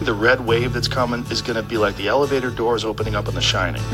[0.00, 3.26] The red wave that's coming is going to be like the elevator doors opening up
[3.28, 3.82] in The Shining.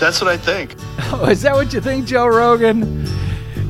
[0.00, 0.74] that's what I think.
[1.12, 3.06] Oh, is that what you think, Joe Rogan?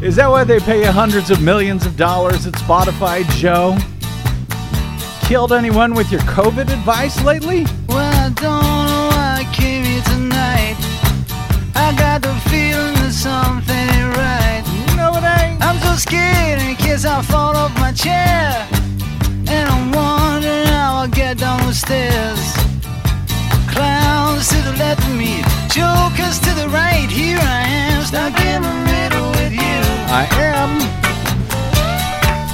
[0.01, 3.77] Is that why they pay you hundreds of millions of dollars at Spotify, Joe?
[5.27, 7.67] Killed anyone with your COVID advice lately?
[7.89, 10.77] Well, I don't know why I came here tonight.
[11.75, 14.63] I got the feeling that something ain't right.
[14.97, 15.61] No, it ain't.
[15.61, 18.78] I'm so scared in case I fall off my chair.
[19.51, 22.41] And I'm wondering how I'll get down the stairs.
[23.73, 27.09] Clowns to the left of me, jokers to the right.
[27.11, 29.79] Here I am, stuck in the middle with you.
[30.11, 31.08] I am.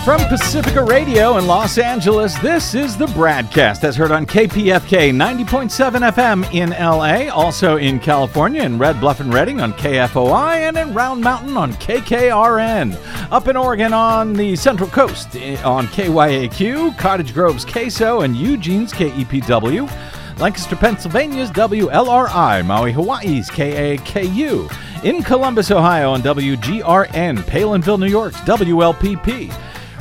[0.04, 6.12] From Pacifica Radio in Los Angeles, this is the BradCast as heard on KPFK 90.7
[6.12, 10.92] FM in LA, also in California in Red Bluff and Redding on KFOI, and in
[10.92, 12.98] Round Mountain on KKRN.
[13.32, 18.92] Up in Oregon on the Central Coast eh, on KYAQ, Cottage Grove's KSO, and Eugene's
[18.92, 19.91] KEPW.
[20.38, 29.50] Lancaster, Pennsylvania's WLRI, Maui, Hawaii's KAKU, in Columbus, Ohio on WGRN, Palenville, New York's WLPP,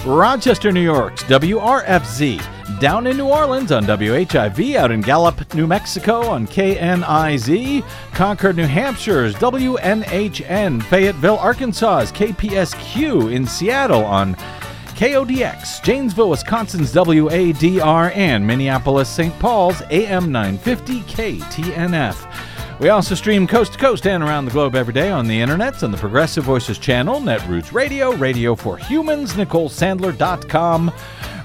[0.05, 6.27] Rochester, New York's WRFZ, down in New Orleans on WHIV, out in Gallup, New Mexico
[6.27, 14.35] on KNIZ, Concord, New Hampshire's WNHN, Fayetteville, Arkansas's KPSQ, in Seattle on
[14.95, 19.37] KODX, Janesville, Wisconsin's WADR, and Minneapolis, St.
[19.39, 22.52] Paul's AM 950 KTNF.
[22.79, 25.81] We also stream coast to coast and around the globe every day on the internet
[25.83, 30.91] on the Progressive Voices channel, Netroots Radio, Radio for Humans, NicoleSandler.com,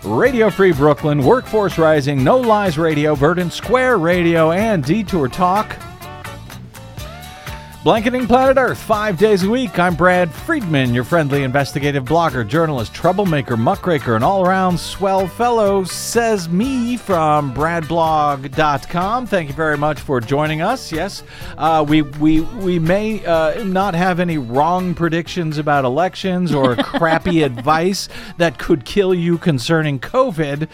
[0.04, 5.76] Radio Free Brooklyn, Workforce Rising, No Lies Radio, Verdant Square Radio, and Detour Talk.
[7.84, 9.78] Blanketing Planet Earth five days a week.
[9.78, 15.84] I'm Brad Friedman, your friendly investigative blogger, journalist, troublemaker, muckraker, and all around swell fellow,
[15.84, 19.26] says me from bradblog.com.
[19.26, 20.90] Thank you very much for joining us.
[20.90, 21.22] Yes,
[21.56, 27.44] uh, we, we, we may uh, not have any wrong predictions about elections or crappy
[27.44, 28.08] advice
[28.38, 30.68] that could kill you concerning COVID,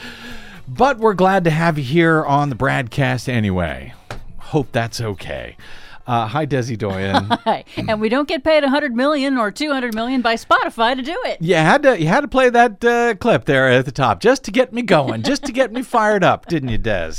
[0.66, 3.92] but we're glad to have you here on the BradCast anyway.
[4.38, 5.58] Hope that's okay.
[6.06, 7.14] Uh, hi, Desi Doyen.
[7.44, 7.64] Hi.
[7.88, 11.40] And we don't get paid 100 million or 200 million by Spotify to do it.
[11.40, 14.44] You had to you had to play that uh, clip there at the top just
[14.44, 17.14] to get me going, just to get me fired up, didn't you, Des?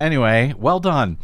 [0.00, 1.18] Anyway, well done.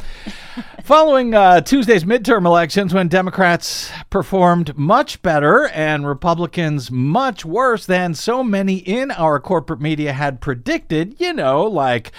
[0.83, 8.13] Following uh, Tuesday's midterm elections, when Democrats performed much better and Republicans much worse than
[8.13, 12.11] so many in our corporate media had predicted, you know, like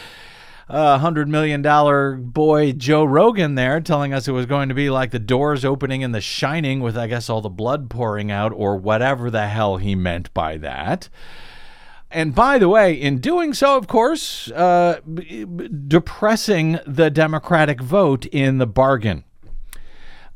[0.69, 4.91] a hundred million dollar boy Joe Rogan there telling us it was going to be
[4.91, 8.53] like the doors opening in The Shining with, I guess, all the blood pouring out
[8.53, 11.09] or whatever the hell he meant by that.
[12.11, 15.01] And by the way, in doing so, of course, uh,
[15.87, 19.25] depressing the Democratic vote in the bargain.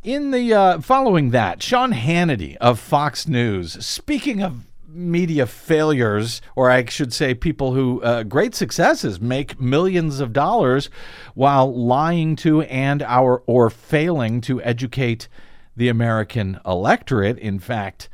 [0.02, 6.70] In the uh, following that, Sean Hannity of Fox News, speaking of media failures, or
[6.70, 10.90] I should say, people who uh, great successes make millions of dollars
[11.34, 15.28] while lying to and our or failing to educate
[15.76, 17.38] the American electorate.
[17.38, 18.08] In fact,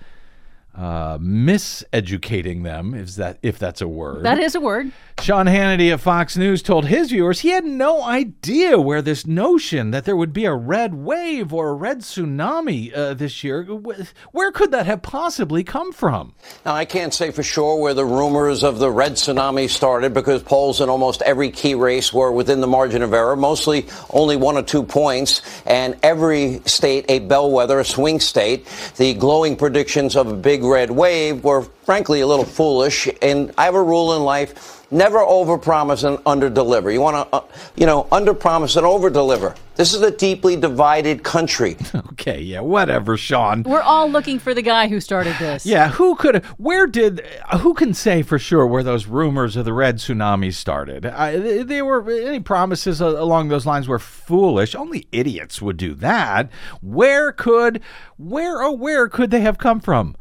[0.79, 4.23] uh, miseducating them, if that if that's a word.
[4.23, 4.93] That is a word.
[5.21, 9.91] Sean Hannity of Fox News told his viewers he had no idea where this notion
[9.91, 14.53] that there would be a red wave or a red tsunami uh, this year, where
[14.53, 16.35] could that have possibly come from?
[16.65, 20.45] Now, I can't say for sure where the rumors of the red tsunami started because
[20.45, 24.57] polls in almost every key race were within the margin of error, mostly only one
[24.57, 28.67] or two points, and every state a bellwether, a swing state.
[28.97, 33.65] The glowing predictions of a big red wave were frankly a little foolish, and I
[33.65, 34.75] have a rule in life.
[34.91, 36.91] Never overpromise and underdeliver.
[36.91, 37.45] You want to, uh,
[37.77, 39.55] you know, underpromise and overdeliver.
[39.77, 41.77] This is a deeply divided country.
[42.19, 43.63] Okay, yeah, whatever, Sean.
[43.63, 45.65] We're all looking for the guy who started this.
[45.65, 47.25] Yeah, who could, where did,
[47.61, 51.07] who can say for sure where those rumors of the red tsunami started?
[51.07, 54.75] I, they- they were, any promises along those lines were foolish.
[54.75, 56.51] Only idiots would do that.
[56.83, 57.81] Where could,
[58.17, 60.17] where, oh, where could they have come from?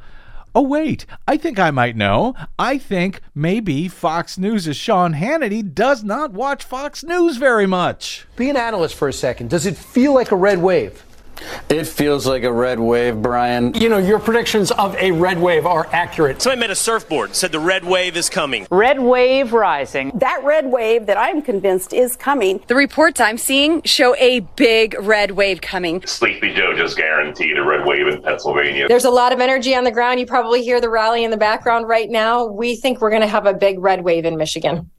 [0.58, 2.34] Oh, wait, I think I might know.
[2.58, 8.26] I think maybe Fox News' Sean Hannity does not watch Fox News very much.
[8.36, 9.52] Be an analyst for a second.
[9.52, 11.04] Does it feel like a red wave?
[11.70, 13.74] It feels like a red wave, Brian.
[13.74, 16.42] You know, your predictions of a red wave are accurate.
[16.42, 18.68] Somebody made a surfboard, said the red wave is coming.
[18.70, 20.12] Red wave rising.
[20.16, 22.64] That red wave that I'm convinced is coming.
[22.68, 26.06] The reports I'm seeing show a big red wave coming.
[26.06, 28.88] Sleepy Joe just guaranteed a red wave in Pennsylvania.
[28.88, 30.20] There's a lot of energy on the ground.
[30.20, 32.46] You probably hear the rally in the background right now.
[32.46, 34.90] We think we're going to have a big red wave in Michigan.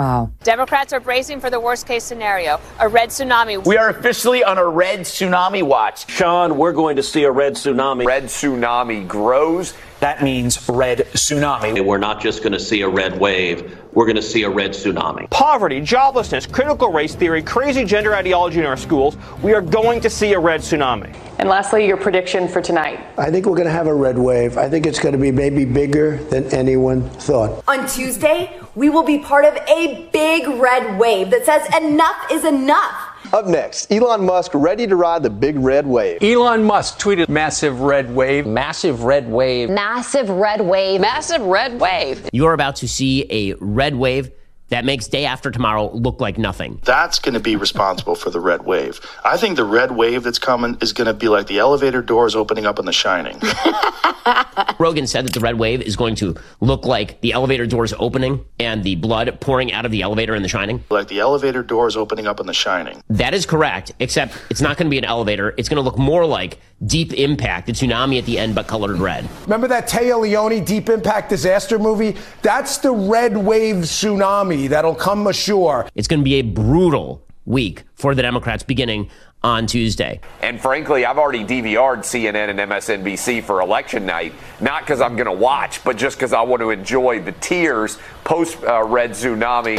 [0.00, 0.30] Wow.
[0.44, 3.62] Democrats are bracing for the worst case scenario a red tsunami.
[3.66, 6.08] We are officially on a red tsunami watch.
[6.08, 8.06] Sean, we're going to see a red tsunami.
[8.06, 9.74] Red tsunami grows.
[10.00, 11.84] That means red tsunami.
[11.84, 14.70] We're not just going to see a red wave, we're going to see a red
[14.70, 15.28] tsunami.
[15.30, 19.16] Poverty, joblessness, critical race theory, crazy gender ideology in our schools.
[19.42, 21.14] We are going to see a red tsunami.
[21.38, 23.00] And lastly, your prediction for tonight.
[23.18, 24.56] I think we're going to have a red wave.
[24.56, 27.62] I think it's going to be maybe bigger than anyone thought.
[27.68, 32.44] On Tuesday, we will be part of a big red wave that says enough is
[32.44, 33.09] enough.
[33.32, 36.20] Up next, Elon Musk ready to ride the big red wave.
[36.20, 38.44] Elon Musk tweeted massive red wave.
[38.44, 39.70] Massive red wave.
[39.70, 41.00] Massive red wave.
[41.00, 42.28] Massive red wave.
[42.32, 44.32] You're about to see a red wave
[44.70, 46.80] that makes day after tomorrow look like nothing.
[46.84, 49.00] That's going to be responsible for the red wave.
[49.24, 52.34] I think the red wave that's coming is going to be like the elevator doors
[52.34, 53.40] opening up in The Shining.
[54.78, 58.44] Rogan said that the red wave is going to look like the elevator doors opening
[58.58, 60.82] and the blood pouring out of the elevator in The Shining.
[60.88, 63.02] Like the elevator doors opening up in The Shining.
[63.10, 65.54] That is correct, except it's not going to be an elevator.
[65.56, 68.96] It's going to look more like Deep Impact, the tsunami at the end, but colored
[68.98, 69.28] red.
[69.42, 72.16] Remember that Téa Leoni Deep Impact disaster movie?
[72.40, 75.88] That's the red wave tsunami that'll come ashore.
[75.94, 79.10] It's going to be a brutal week for the Democrats beginning
[79.42, 80.20] on Tuesday.
[80.42, 85.26] And frankly, I've already DVR'd CNN and MSNBC for election night, not because I'm going
[85.26, 89.78] to watch, but just because I want to enjoy the tears post uh, Red Tsunami.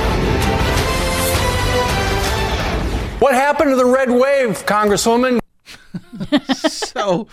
[3.22, 5.40] What happened to the red wave, Congresswoman?
[6.68, 7.28] so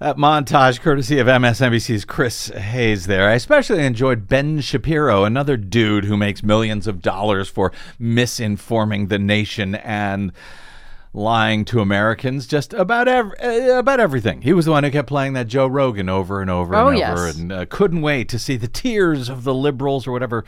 [0.00, 3.28] that montage courtesy of MSNBC's Chris Hayes there.
[3.28, 7.70] I especially enjoyed Ben Shapiro, another dude who makes millions of dollars for
[8.00, 10.32] misinforming the nation and
[11.12, 14.40] lying to Americans just about ev- uh, about everything.
[14.42, 16.98] He was the one who kept playing that Joe Rogan over and over Oh, and
[16.98, 17.18] yes.
[17.18, 20.44] over and uh, couldn't wait to see the tears of the liberals or whatever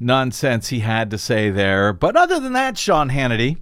[0.00, 1.92] nonsense he had to say there.
[1.92, 3.58] But other than that, Sean Hannity,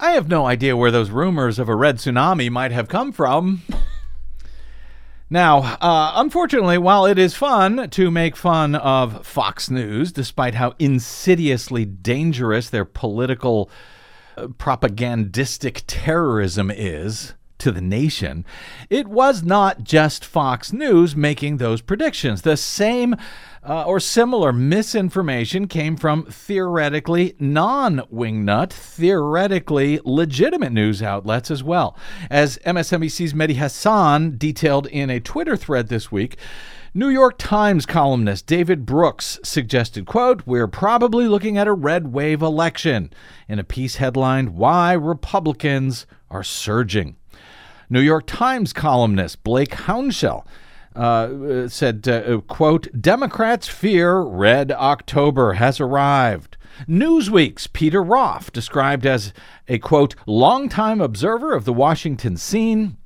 [0.00, 3.62] I have no idea where those rumors of a red tsunami might have come from.
[5.28, 10.74] Now, uh, unfortunately, while it is fun to make fun of Fox News, despite how
[10.78, 13.68] insidiously dangerous their political
[14.36, 18.44] uh, propagandistic terrorism is to the nation,
[18.88, 22.42] it was not just Fox News making those predictions.
[22.42, 23.16] The same
[23.68, 31.96] uh, or similar misinformation came from theoretically non wingnut, theoretically legitimate news outlets as well.
[32.30, 36.38] As MSNBC's Mehdi Hassan detailed in a Twitter thread this week,
[36.94, 42.40] New York Times columnist David Brooks suggested, quote, "We're probably looking at a red wave
[42.40, 43.10] election."
[43.48, 47.17] In a piece headlined, "Why Republicans Are Surging."
[47.90, 50.46] New York Times columnist Blake Hounshell
[50.94, 56.56] uh, said, uh, quote, Democrats fear Red October has arrived.
[56.86, 59.32] Newsweek's Peter Roff, described as
[59.68, 62.96] a, quote, longtime observer of the Washington scene,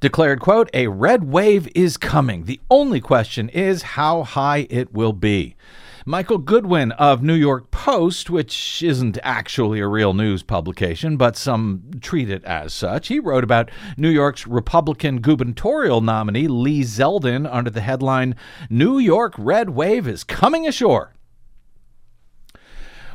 [0.00, 2.44] declared, quote, a red wave is coming.
[2.44, 5.56] The only question is how high it will be.
[6.04, 11.84] Michael Goodwin of New York Post, which isn't actually a real news publication, but some
[12.00, 17.70] treat it as such, he wrote about New York's Republican gubernatorial nominee Lee Zeldin under
[17.70, 18.34] the headline
[18.68, 21.12] New York Red Wave is Coming Ashore.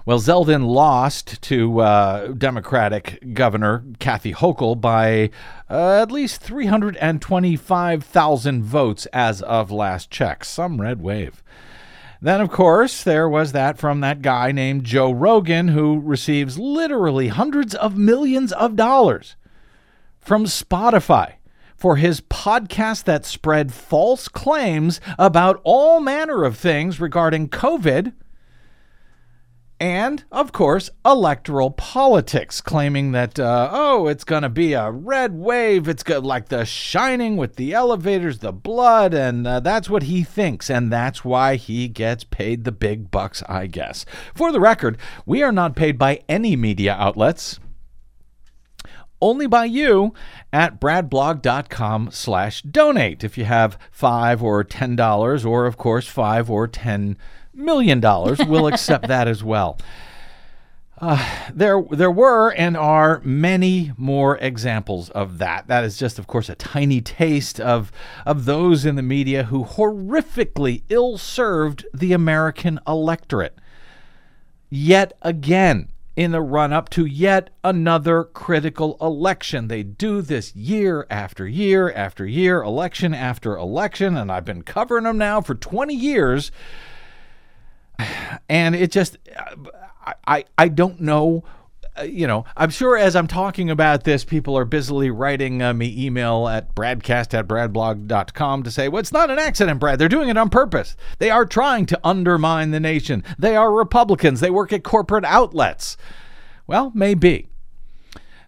[0.05, 5.31] Well, Zeldin lost to uh, Democratic Governor Kathy Hochul by
[5.69, 10.45] uh, at least 325,000 votes as of last check.
[10.45, 11.43] Some red wave.
[12.21, 17.27] Then, of course, there was that from that guy named Joe Rogan, who receives literally
[17.27, 19.35] hundreds of millions of dollars
[20.19, 21.33] from Spotify
[21.75, 28.13] for his podcast that spread false claims about all manner of things regarding COVID
[29.79, 35.35] and, of course, electoral politics, claiming that, uh, oh, it's going to be a red
[35.35, 35.87] wave.
[35.87, 40.23] It's go- like the shining with the elevators, the blood, and uh, that's what he
[40.23, 40.69] thinks.
[40.69, 44.03] And that's why he gets paid the big bucks, I guess.
[44.33, 47.59] For the record, we are not paid by any media outlets
[49.21, 50.13] only by you
[50.53, 56.49] at bradblog.com slash donate if you have five or ten dollars or of course five
[56.49, 57.17] or ten
[57.57, 59.77] million dollars we'll accept that as well
[60.99, 61.23] uh,
[61.53, 66.49] there there were and are many more examples of that that is just of course
[66.49, 67.91] a tiny taste of
[68.25, 73.57] of those in the media who horrifically ill-served the american electorate
[74.69, 79.67] yet again in the run up to yet another critical election.
[79.67, 85.03] They do this year after year after year, election after election, and I've been covering
[85.03, 86.51] them now for 20 years.
[88.49, 89.17] And it just,
[90.25, 91.43] I, I, don't know.
[91.97, 95.73] uh, You know, I'm sure as I'm talking about this, people are busily writing uh,
[95.73, 99.99] me email at bradcast at bradblog.com to say, well, it's not an accident, Brad.
[99.99, 100.95] They're doing it on purpose.
[101.19, 103.23] They are trying to undermine the nation.
[103.37, 104.39] They are Republicans.
[104.39, 105.97] They work at corporate outlets.
[106.67, 107.47] Well, maybe.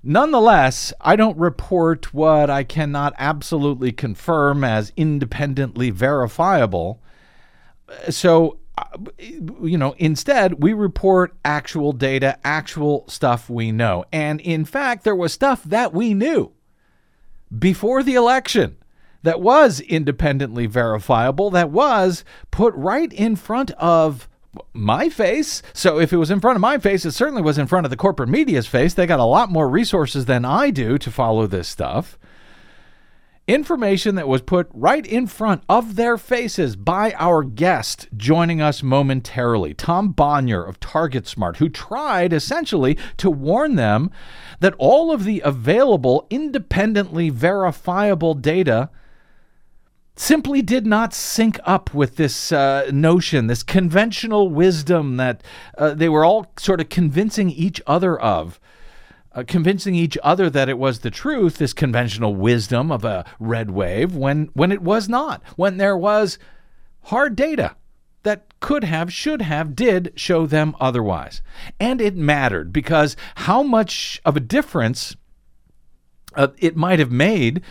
[0.01, 7.01] Nonetheless, I don't report what I cannot absolutely confirm as independently verifiable.
[8.09, 8.58] So,
[9.17, 14.05] you know, instead, we report actual data, actual stuff we know.
[14.11, 16.51] And in fact, there was stuff that we knew
[17.57, 18.77] before the election
[19.23, 24.29] that was independently verifiable, that was put right in front of
[24.73, 25.61] my face.
[25.73, 27.89] So if it was in front of my face, it certainly was in front of
[27.89, 28.93] the corporate media's face.
[28.93, 32.17] They got a lot more resources than I do to follow this stuff.
[33.49, 38.83] Information that was put right in front of their faces by our guest joining us
[38.83, 44.11] momentarily, Tom Bonier of Target Smart, who tried essentially to warn them
[44.59, 48.91] that all of the available independently verifiable data
[50.15, 55.41] simply did not sync up with this uh, notion, this conventional wisdom that
[55.75, 58.59] uh, they were all sort of convincing each other of.
[59.31, 63.69] Uh, convincing each other that it was the truth, this conventional wisdom of a red
[63.69, 66.39] wave, when, when it was not, when there was
[67.03, 67.75] hard data
[68.23, 71.41] that could have, should have, did show them otherwise.
[71.79, 75.15] And it mattered because how much of a difference
[76.35, 77.61] uh, it might have made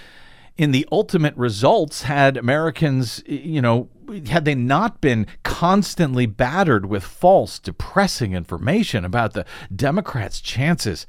[0.56, 3.88] in the ultimate results had Americans, you know,
[4.28, 11.06] had they not been constantly battered with false, depressing information about the Democrats' chances.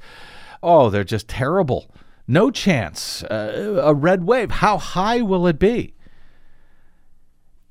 [0.62, 1.90] Oh, they're just terrible.
[2.26, 3.22] No chance.
[3.24, 4.50] Uh, a red wave.
[4.50, 5.94] How high will it be?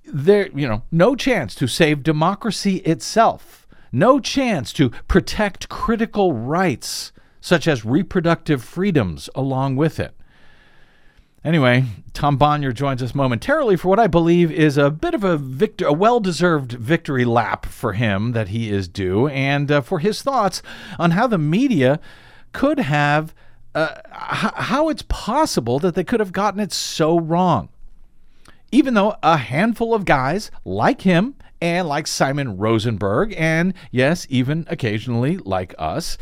[0.05, 3.67] There, you know, no chance to save democracy itself.
[3.91, 10.15] No chance to protect critical rights, such as reproductive freedoms, along with it.
[11.43, 15.37] Anyway, Tom Bonier joins us momentarily for what I believe is a bit of a
[15.37, 20.21] victor, a well-deserved victory lap for him that he is due, and uh, for his
[20.21, 20.61] thoughts
[20.99, 22.01] on how the media
[22.51, 23.33] could have,
[23.75, 27.69] uh, h- how it's possible that they could have gotten it so wrong.
[28.71, 34.65] Even though a handful of guys like him and like Simon Rosenberg, and yes, even
[34.69, 36.17] occasionally like us,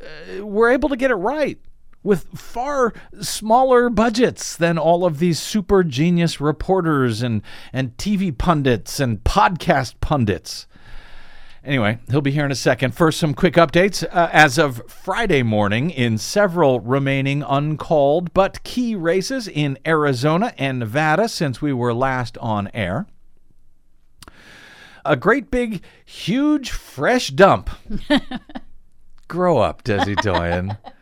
[0.00, 1.58] uh, were able to get it right
[2.02, 8.98] with far smaller budgets than all of these super genius reporters and, and TV pundits
[8.98, 10.66] and podcast pundits.
[11.64, 12.92] Anyway, he'll be here in a second.
[12.92, 14.02] First, some quick updates.
[14.10, 20.80] Uh, as of Friday morning, in several remaining uncalled but key races in Arizona and
[20.80, 23.06] Nevada since we were last on air,
[25.04, 27.70] a great big, huge, fresh dump.
[29.28, 30.76] Grow up, Desi Doyen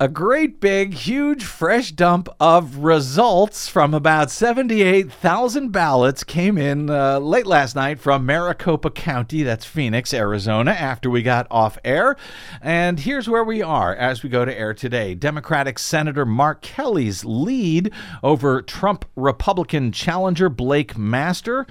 [0.00, 7.18] a great big, huge, fresh dump of results from about 78,000 ballots came in uh,
[7.20, 12.16] late last night from Maricopa County, that's Phoenix, Arizona, after we got off air.
[12.60, 17.24] And here's where we are as we go to air today Democratic Senator Mark Kelly's
[17.24, 17.92] lead
[18.24, 21.66] over Trump Republican challenger Blake Master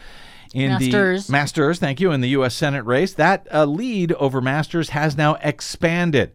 [0.54, 1.28] in Masters.
[1.28, 2.56] the Masters, thank you, in the U.S.
[2.56, 3.14] Senate race.
[3.14, 6.34] That uh, lead over Masters has now expanded.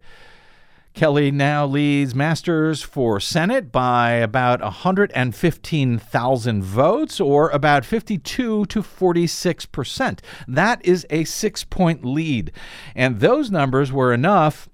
[0.97, 9.65] Kelly now leads Masters for Senate by about 115,000 votes, or about 52 to 46
[9.67, 10.23] percent.
[10.47, 12.51] That is a six point lead.
[12.95, 14.67] And those numbers were enough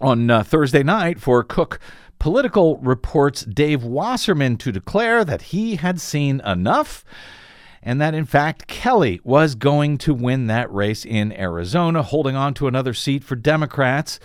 [0.00, 1.80] on uh, Thursday night for Cook
[2.20, 7.04] Political Reports Dave Wasserman to declare that he had seen enough
[7.82, 12.54] and that in fact Kelly was going to win that race in Arizona, holding on
[12.54, 14.20] to another seat for Democrats.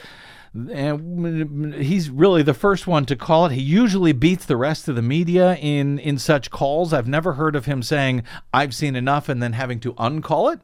[0.55, 3.51] And he's really the first one to call it.
[3.51, 6.93] He usually beats the rest of the media in in such calls.
[6.93, 10.61] I've never heard of him saying I've seen enough and then having to uncall it.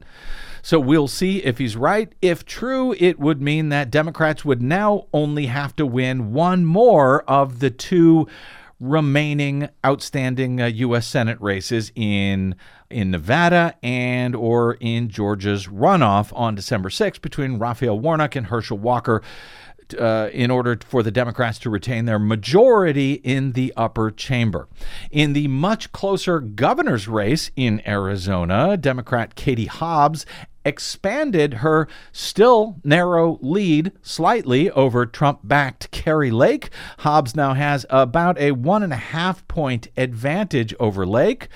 [0.62, 2.12] So we'll see if he's right.
[2.22, 7.22] If true, it would mean that Democrats would now only have to win one more
[7.24, 8.28] of the two
[8.82, 11.06] remaining outstanding uh, U.S.
[11.06, 12.56] Senate races in
[12.90, 18.78] in Nevada and or in Georgia's runoff on December 6th between Raphael Warnock and Herschel
[18.78, 19.22] Walker.
[19.94, 24.68] Uh, in order for the Democrats to retain their majority in the upper chamber.
[25.10, 30.24] In the much closer governor's race in Arizona, Democrat Katie Hobbs
[30.64, 36.70] expanded her still narrow lead slightly over Trump backed Kari Lake.
[36.98, 41.48] Hobbs now has about a one and a half point advantage over Lake.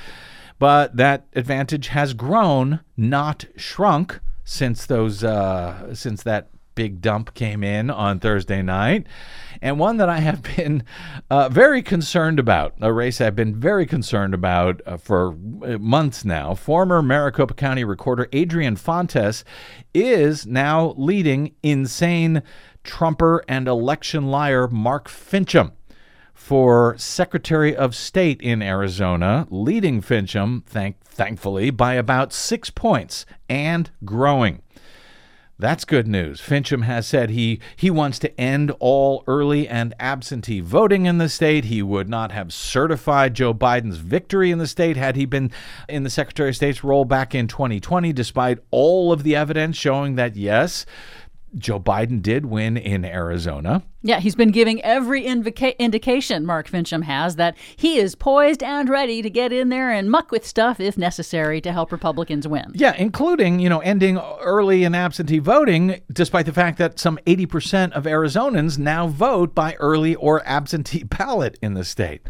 [0.59, 7.65] but that advantage has grown, not shrunk, since those uh, since that big dump came
[7.65, 9.09] in on Thursday night,
[9.61, 10.85] and one that I have been
[11.29, 12.75] uh, very concerned about.
[12.81, 15.33] A race I've been very concerned about uh, for
[15.65, 16.55] uh, months now.
[16.55, 19.43] Former Maricopa County Recorder Adrian Fontes
[19.93, 22.45] is now leading insane
[22.85, 25.73] Trumper and election liar Mark Finchem
[26.33, 33.91] for Secretary of State in Arizona, leading Finchem, thank, thankfully, by about six points and
[34.05, 34.63] growing.
[35.59, 36.39] That's good news.
[36.39, 41.31] Finchem has said he, he wants to end all early and absentee voting in the
[41.31, 41.65] state.
[41.65, 45.51] He would not have certified Joe Biden's victory in the state had he been
[45.89, 50.17] in the Secretary of State's role back in 2020, despite all of the evidence showing
[50.17, 50.85] that, yes,
[51.57, 53.83] Joe Biden did win in Arizona.
[54.03, 58.89] Yeah, he's been giving every invoca- indication, Mark Finchem has, that he is poised and
[58.89, 62.73] ready to get in there and muck with stuff if necessary to help Republicans win.
[62.75, 67.93] Yeah, including, you know, ending early and absentee voting, despite the fact that some 80%
[67.93, 72.23] of Arizonans now vote by early or absentee ballot in the state.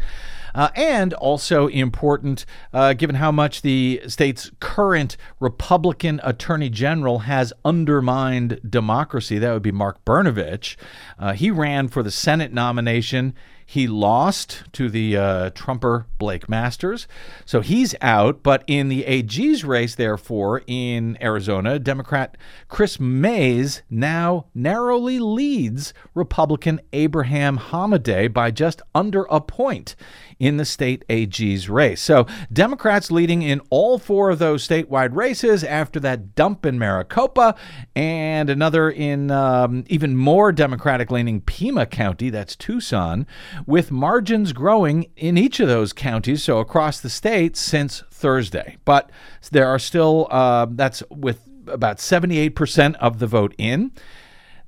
[0.57, 7.53] Uh, and also important, uh, given how much the state's current Republican Attorney General has
[7.63, 9.37] undermined democracy.
[9.37, 10.75] That would be Mark Brnovich.
[11.19, 13.35] Uh, he ran for the Senate nomination.
[13.69, 17.05] He lost to the uh, Trumper Blake Masters.
[17.45, 18.41] So he's out.
[18.41, 22.37] But in the AG's race, therefore, in Arizona, Democrat
[22.69, 29.97] Chris Mayes now narrowly leads Republican Abraham Hamadeh by just under a point
[30.39, 32.01] in the state AG's race.
[32.01, 37.55] So Democrats leading in all four of those statewide races after that dump in Maricopa
[37.95, 43.27] and another in um, even more Democratic leaning Pima County, that's Tucson
[43.65, 48.77] with margins growing in each of those counties, so across the state since Thursday.
[48.85, 49.09] But
[49.51, 53.91] there are still, uh, that's with about 78% of the vote in.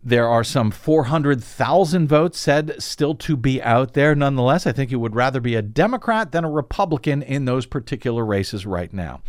[0.02, 4.16] There are some 400,000 votes said still to be out there.
[4.16, 8.26] Nonetheless, I think it would rather be a Democrat than a Republican in those particular
[8.26, 9.22] races right now.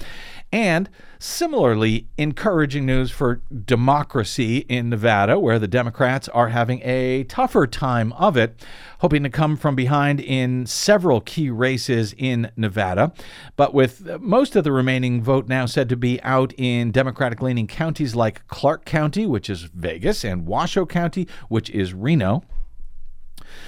[0.52, 0.88] And
[1.20, 8.12] similarly, encouraging news for democracy in Nevada, where the Democrats are having a tougher time
[8.14, 8.64] of it,
[9.00, 13.12] hoping to come from behind in several key races in Nevada.
[13.54, 17.66] But with most of the remaining vote now said to be out in Democratic leaning
[17.66, 22.42] counties like Clark County, which is Vegas, and Washoe County, which is Reno.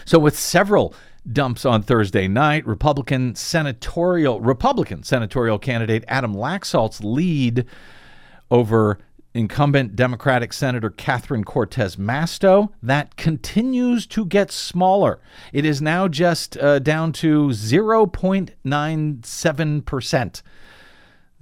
[0.05, 0.95] So, with several
[1.31, 2.67] dumps on Thursday night.
[2.67, 7.65] Republican senatorial Republican senatorial candidate Adam Laxalt's lead
[8.51, 8.99] over
[9.35, 15.21] incumbent Democratic Senator Catherine Cortez Masto that continues to get smaller.
[15.53, 20.43] It is now just uh, down to 0.97%.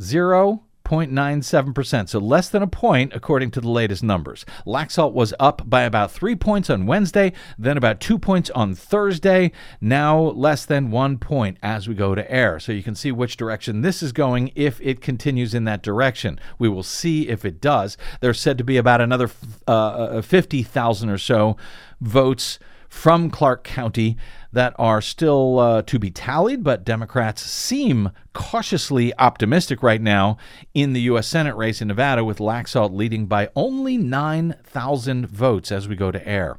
[0.01, 0.63] 0.
[0.91, 4.45] 0.97%, so less than a point according to the latest numbers.
[4.67, 9.53] Laxalt was up by about three points on Wednesday, then about two points on Thursday,
[9.81, 12.59] now less than one point as we go to air.
[12.59, 16.41] So you can see which direction this is going if it continues in that direction.
[16.59, 17.97] We will see if it does.
[18.21, 19.31] There's said to be about another
[19.69, 21.57] uh, uh 50,000 or so
[22.01, 22.59] votes
[22.91, 24.19] from Clark County
[24.53, 30.37] that are still uh, to be tallied, but Democrats seem cautiously optimistic right now
[30.75, 31.29] in the U.S.
[31.29, 36.29] Senate race in Nevada, with Laxalt leading by only 9,000 votes as we go to
[36.29, 36.59] air.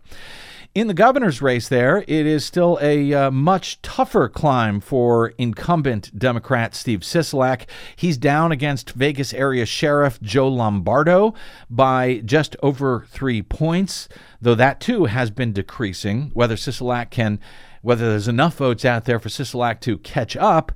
[0.74, 6.18] In the governor's race, there, it is still a uh, much tougher climb for incumbent
[6.18, 7.66] Democrat Steve Sisolak.
[7.98, 11.34] He's down against Vegas area Sheriff Joe Lombardo
[11.70, 14.08] by just over three points,
[14.40, 16.32] though that too has been decreasing.
[16.34, 17.42] Whether Sisolak can,
[17.82, 20.72] whether there's enough votes out there for Sisolak to catch up,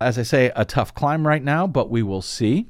[0.00, 2.68] as I say, a tough climb right now, but we will see.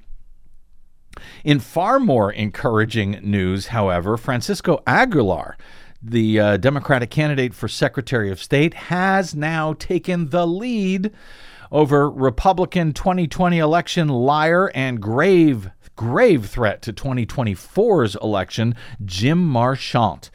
[1.45, 5.59] In far more encouraging news, however, Francisco Aguilar
[6.03, 11.13] the uh, Democratic candidate for Secretary of State, has now taken the lead
[11.71, 20.31] over Republican 2020 election liar and grave, grave threat to 2024's election, Jim Marchant.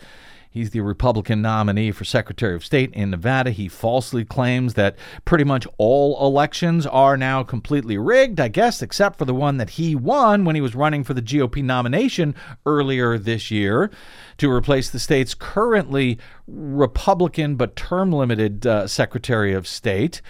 [0.49, 3.51] He's the Republican nominee for Secretary of State in Nevada.
[3.51, 9.19] He falsely claims that pretty much all elections are now completely rigged, I guess, except
[9.19, 12.33] for the one that he won when he was running for the GOP nomination
[12.65, 13.91] earlier this year
[14.37, 20.21] to replace the state's currently Republican but term limited uh, Secretary of State.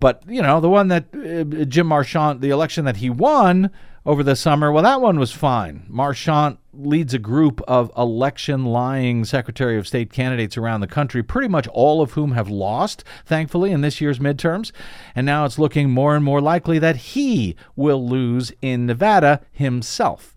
[0.00, 3.70] But, you know, the one that uh, Jim Marchant, the election that he won
[4.04, 5.86] over the summer, well, that one was fine.
[5.88, 11.48] Marchant leads a group of election lying Secretary of State candidates around the country, pretty
[11.48, 14.72] much all of whom have lost, thankfully, in this year's midterms.
[15.14, 20.33] And now it's looking more and more likely that he will lose in Nevada himself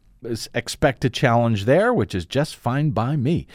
[0.53, 3.47] expect a challenge there, which is just fine by me.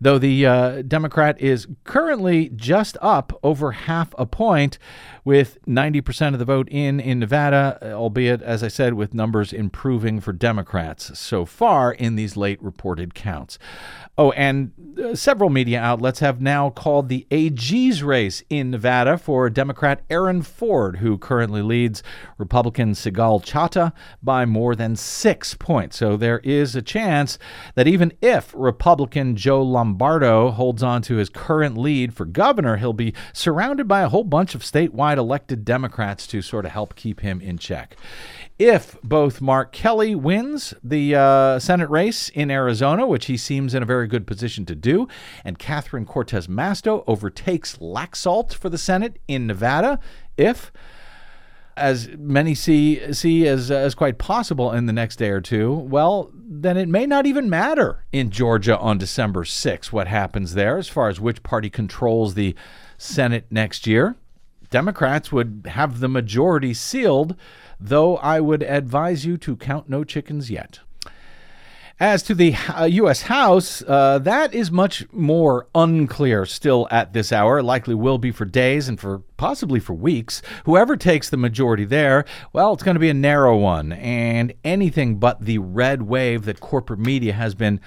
[0.00, 4.78] Though the uh, Democrat is currently just up over half a point,
[5.26, 10.20] with 90% of the vote in in Nevada, albeit, as I said, with numbers improving
[10.20, 13.58] for Democrats so far in these late reported counts.
[14.16, 14.70] Oh, and
[15.02, 20.42] uh, several media outlets have now called the AG's race in Nevada for Democrat Aaron
[20.42, 22.04] Ford, who currently leads
[22.38, 25.98] Republican Sigal Chattah by more than six points.
[25.98, 27.38] So there is a chance
[27.74, 32.92] that even if Republican Joe Lombardo holds on to his current lead for governor, he'll
[32.92, 37.20] be surrounded by a whole bunch of statewide elected Democrats to sort of help keep
[37.20, 37.96] him in check.
[38.58, 43.82] If both Mark Kelly wins the uh, Senate race in Arizona, which he seems in
[43.82, 45.08] a very good position to do,
[45.44, 49.98] and Catherine Cortez Masto overtakes Laxalt for the Senate in Nevada,
[50.36, 50.72] if
[51.76, 56.30] as many see see as as quite possible in the next day or two, well,
[56.34, 60.88] then it may not even matter in Georgia on December 6 what happens there as
[60.88, 62.54] far as which party controls the
[62.98, 64.16] Senate next year.
[64.70, 67.36] Democrats would have the majority sealed,
[67.78, 70.80] though I would advise you to count no chickens yet.
[71.98, 73.22] As to the uh, U.S.
[73.22, 77.62] House, uh, that is much more unclear still at this hour.
[77.62, 80.42] Likely will be for days and for possibly for weeks.
[80.66, 85.18] Whoever takes the majority there, well, it's going to be a narrow one and anything
[85.18, 87.80] but the red wave that corporate media has been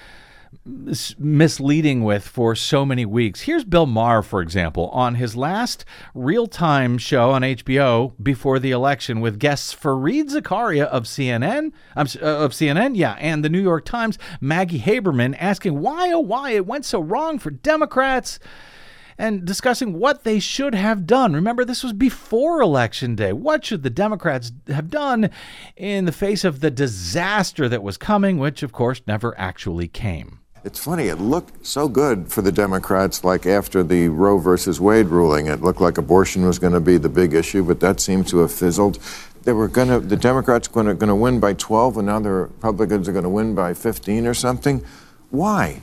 [0.66, 3.42] misleading with for so many weeks.
[3.42, 8.72] Here's Bill Maher, for example, on his last real time show on HBO before the
[8.72, 13.86] election with guests Fareed Zakaria of CNN, uh, of CNN, yeah, and the New York
[13.86, 18.40] Times, Maggie Haberman, asking why, oh, why it went so wrong for Democrats
[19.20, 21.34] and discussing what they should have done.
[21.34, 23.34] Remember, this was before Election Day.
[23.34, 25.30] What should the Democrats have done
[25.76, 30.39] in the face of the disaster that was coming, which, of course, never actually came?
[30.66, 35.08] It's funny, it looked so good for the Democrats, like after the Roe versus Wade
[35.08, 35.48] ruling.
[35.48, 38.40] It looked like abortion was going to be the big issue, but that seemed to
[38.40, 39.00] have fizzled.
[39.44, 42.30] They were going to, the Democrats to, going to win by 12, and now the
[42.30, 44.84] Republicans are going to win by 15 or something.
[45.30, 45.82] Why?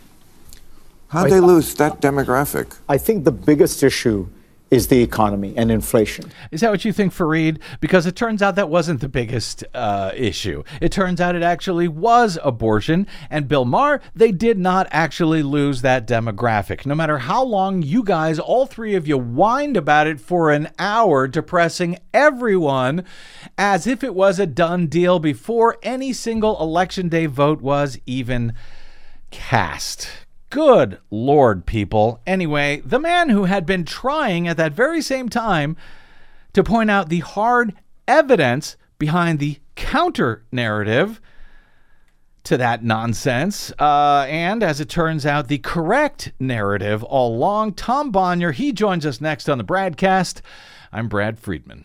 [1.08, 2.76] How'd they lose that demographic?
[2.86, 4.28] I think the biggest issue
[4.70, 6.32] is the economy and inflation.
[6.50, 7.60] Is that what you think, Fareed?
[7.80, 10.64] Because it turns out that wasn't the biggest uh, issue.
[10.80, 13.06] It turns out it actually was abortion.
[13.30, 16.84] And Bill Maher, they did not actually lose that demographic.
[16.84, 20.68] No matter how long you guys, all three of you, whined about it for an
[20.78, 23.04] hour, depressing everyone
[23.56, 28.52] as if it was a done deal before any single election day vote was even
[29.30, 30.25] cast.
[30.50, 32.20] Good Lord, people.
[32.26, 35.76] Anyway, the man who had been trying at that very same time
[36.52, 37.74] to point out the hard
[38.06, 41.20] evidence behind the counter narrative
[42.44, 43.72] to that nonsense.
[43.78, 47.74] Uh, and as it turns out, the correct narrative all along.
[47.74, 50.40] Tom Bonier, he joins us next on the BradCast.
[50.92, 51.84] I'm Brad Friedman.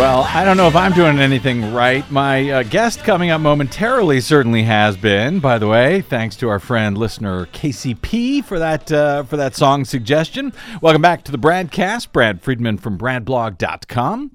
[0.00, 2.10] Well, I don't know if I'm doing anything right.
[2.10, 5.40] My uh, guest coming up momentarily certainly has been.
[5.40, 9.84] By the way, thanks to our friend listener KCP for that uh, for that song
[9.84, 10.54] suggestion.
[10.80, 12.12] Welcome back to the BradCast.
[12.12, 14.30] Brad Friedman from BradBlog.com.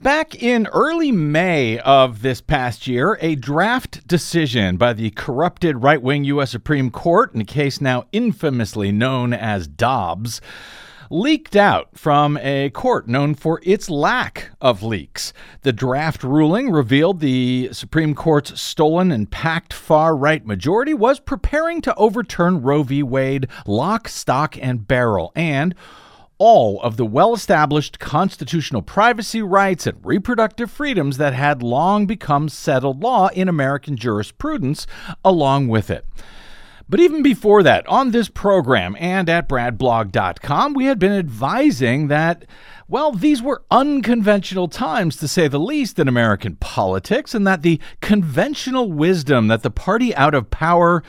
[0.00, 6.00] Back in early May of this past year, a draft decision by the corrupted right
[6.00, 6.52] wing U.S.
[6.52, 10.40] Supreme Court in a case now infamously known as Dobbs
[11.10, 15.32] leaked out from a court known for its lack of leaks.
[15.62, 21.80] The draft ruling revealed the Supreme Court's stolen and packed far right majority was preparing
[21.80, 23.02] to overturn Roe v.
[23.02, 25.32] Wade lock, stock, and barrel.
[25.34, 25.74] And
[26.38, 32.48] all of the well established constitutional privacy rights and reproductive freedoms that had long become
[32.48, 34.86] settled law in American jurisprudence
[35.24, 36.06] along with it.
[36.88, 42.46] But even before that, on this program and at bradblog.com, we had been advising that,
[42.88, 47.78] well, these were unconventional times, to say the least, in American politics, and that the
[48.00, 51.02] conventional wisdom that the party out of power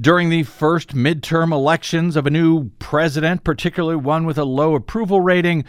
[0.00, 5.20] during the first midterm elections of a new president, particularly one with a low approval
[5.20, 5.64] rating,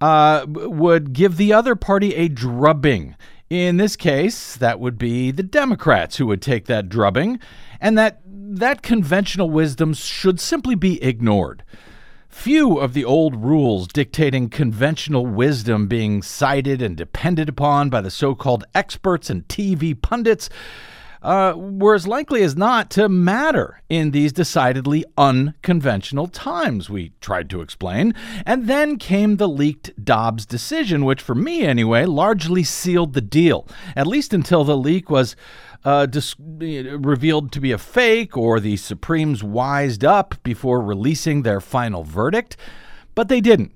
[0.00, 3.14] uh, would give the other party a drubbing.
[3.48, 7.38] In this case, that would be the Democrats who would take that drubbing,
[7.80, 11.62] and that that conventional wisdom should simply be ignored.
[12.28, 18.10] Few of the old rules dictating conventional wisdom being cited and depended upon by the
[18.10, 20.48] so called experts and TV pundits
[21.22, 27.48] uh, were as likely as not to matter in these decidedly unconventional times, we tried
[27.50, 28.14] to explain.
[28.44, 33.66] And then came the leaked Dobbs decision, which, for me anyway, largely sealed the deal,
[33.94, 35.36] at least until the leak was
[35.84, 41.60] uh, dis- revealed to be a fake or the Supremes wised up before releasing their
[41.60, 42.56] final verdict.
[43.14, 43.72] But they didn't.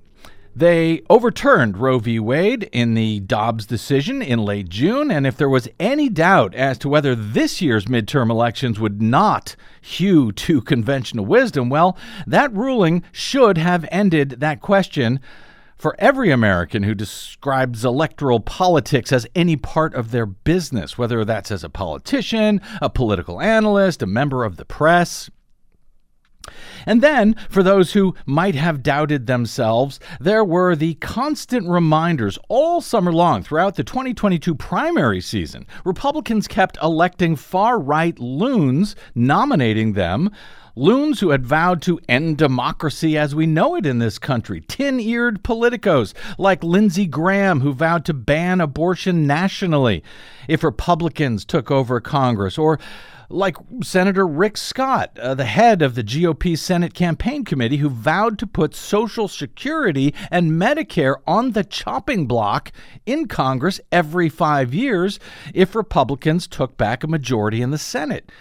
[0.57, 2.19] They overturned Roe v.
[2.19, 6.79] Wade in the Dobbs decision in late June, and if there was any doubt as
[6.79, 13.03] to whether this year's midterm elections would not hew to conventional wisdom, well, that ruling
[13.11, 15.19] should have ended that question
[15.77, 21.51] for every American who describes electoral politics as any part of their business, whether that's
[21.51, 25.29] as a politician, a political analyst, a member of the press.
[26.85, 32.81] And then, for those who might have doubted themselves, there were the constant reminders all
[32.81, 35.65] summer long throughout the 2022 primary season.
[35.85, 40.31] Republicans kept electing far right loons, nominating them.
[40.75, 44.99] Loons who had vowed to end democracy as we know it in this country, tin
[44.99, 50.03] eared politicos like Lindsey Graham, who vowed to ban abortion nationally.
[50.47, 52.77] If Republicans took over Congress, or
[53.29, 58.39] like Senator Rick Scott, uh, the head of the GOP Senate Campaign Committee, who vowed
[58.39, 62.71] to put Social Security and Medicare on the chopping block
[63.05, 65.19] in Congress every five years
[65.53, 68.31] if Republicans took back a majority in the Senate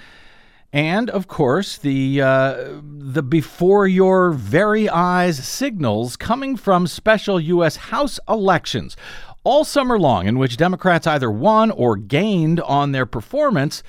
[0.72, 7.76] and of course the uh, the before your very eyes signals coming from special U.S.
[7.76, 8.96] House elections
[9.46, 13.84] all summer long, in which Democrats either won or gained on their performance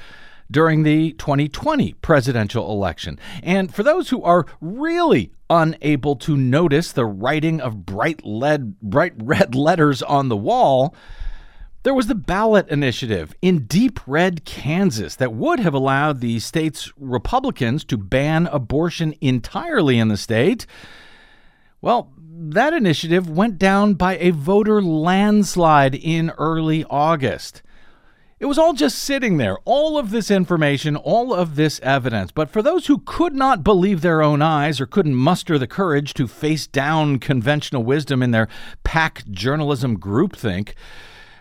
[0.50, 3.20] during the 2020 presidential election.
[3.44, 9.14] And for those who are really unable to notice the writing of bright lead bright
[9.22, 10.96] red letters on the wall,
[11.84, 16.92] there was the ballot initiative in deep red Kansas that would have allowed the state's
[16.98, 20.66] Republicans to ban abortion entirely in the state.
[21.80, 27.62] Well, that initiative went down by a voter landslide in early August.
[28.40, 32.32] It was all just sitting there, all of this information, all of this evidence.
[32.32, 36.14] But for those who could not believe their own eyes or couldn't muster the courage
[36.16, 38.48] to face down conventional wisdom in their
[38.84, 40.74] pack journalism groupthink,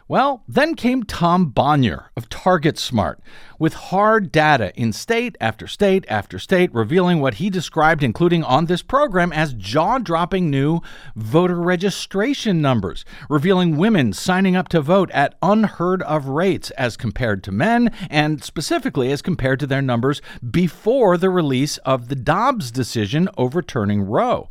[0.09, 3.21] well, then came Tom Bonier of Target Smart
[3.59, 8.67] with hard data in state after state after state, revealing what he described, including on
[8.67, 10.81] this program, as jaw dropping new
[11.17, 17.43] voter registration numbers, revealing women signing up to vote at unheard of rates as compared
[17.43, 22.71] to men, and specifically as compared to their numbers before the release of the Dobbs
[22.71, 24.49] decision overturning Roe.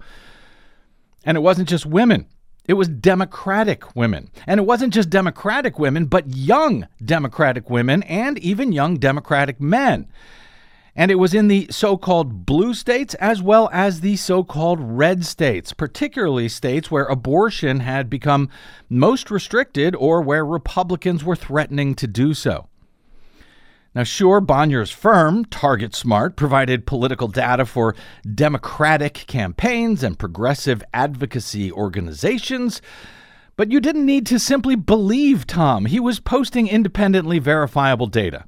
[1.23, 2.27] And it wasn't just women.
[2.67, 4.29] It was Democratic women.
[4.47, 10.07] And it wasn't just Democratic women, but young Democratic women and even young Democratic men.
[10.95, 14.79] And it was in the so called blue states as well as the so called
[14.81, 18.49] red states, particularly states where abortion had become
[18.89, 22.69] most restricted or where Republicans were threatening to do so.
[23.95, 27.95] Now, sure, Bonier's firm, Target Smart, provided political data for
[28.29, 32.81] Democratic campaigns and progressive advocacy organizations.
[33.55, 35.85] But you didn't need to simply believe Tom.
[35.85, 38.43] He was posting independently verifiable data.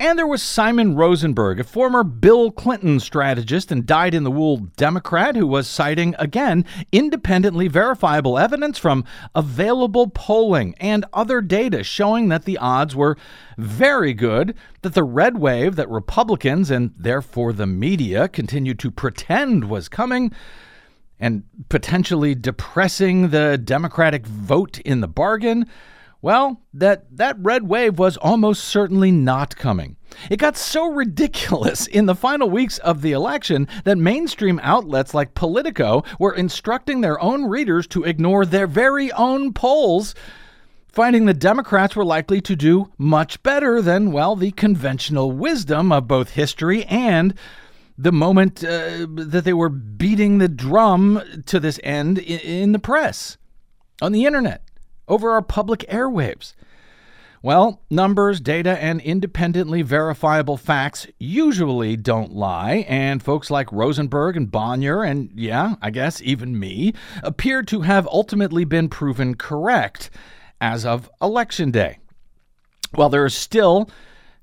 [0.00, 4.56] And there was Simon Rosenberg, a former Bill Clinton strategist and dyed in the wool
[4.56, 12.30] Democrat who was citing, again, independently verifiable evidence from available polling and other data showing
[12.30, 13.18] that the odds were
[13.58, 19.68] very good that the red wave that Republicans and therefore the media continued to pretend
[19.68, 20.32] was coming
[21.18, 25.66] and potentially depressing the Democratic vote in the bargain
[26.22, 29.96] Well, that, that red wave was almost certainly not coming.
[30.28, 35.34] It got so ridiculous in the final weeks of the election that mainstream outlets like
[35.34, 40.14] Politico were instructing their own readers to ignore their very own polls,
[40.88, 46.06] finding the Democrats were likely to do much better than, well, the conventional wisdom of
[46.06, 47.32] both history and
[47.96, 52.78] the moment uh, that they were beating the drum to this end in, in the
[52.78, 53.38] press,
[54.02, 54.62] on the internet
[55.10, 56.54] over our public airwaves?
[57.42, 64.50] Well, numbers, data, and independently verifiable facts usually don't lie, and folks like Rosenberg and
[64.50, 66.92] Bonier, and yeah, I guess even me,
[67.22, 70.10] appear to have ultimately been proven correct
[70.60, 71.98] as of Election Day.
[72.94, 73.88] While there is still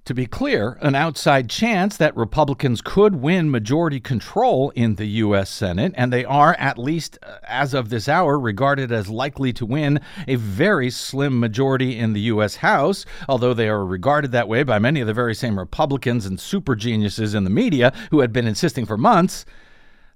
[0.08, 5.50] to be clear, an outside chance that Republicans could win majority control in the U.S.
[5.50, 9.66] Senate, and they are, at least uh, as of this hour, regarded as likely to
[9.66, 12.56] win a very slim majority in the U.S.
[12.58, 16.40] House, although they are regarded that way by many of the very same Republicans and
[16.40, 19.46] super geniuses in the media who had been insisting for months.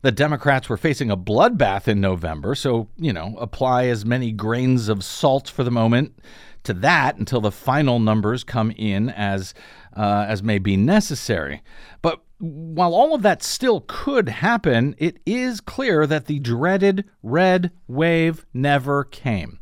[0.04, 4.88] The Democrats were facing a bloodbath in November, so, you know, apply as many grains
[4.88, 6.16] of salt for the moment
[6.64, 9.54] to that until the final numbers come in as
[9.96, 11.62] uh, as may be necessary.
[12.02, 17.72] But while all of that still could happen, it is clear that the dreaded red
[17.88, 19.60] wave never came.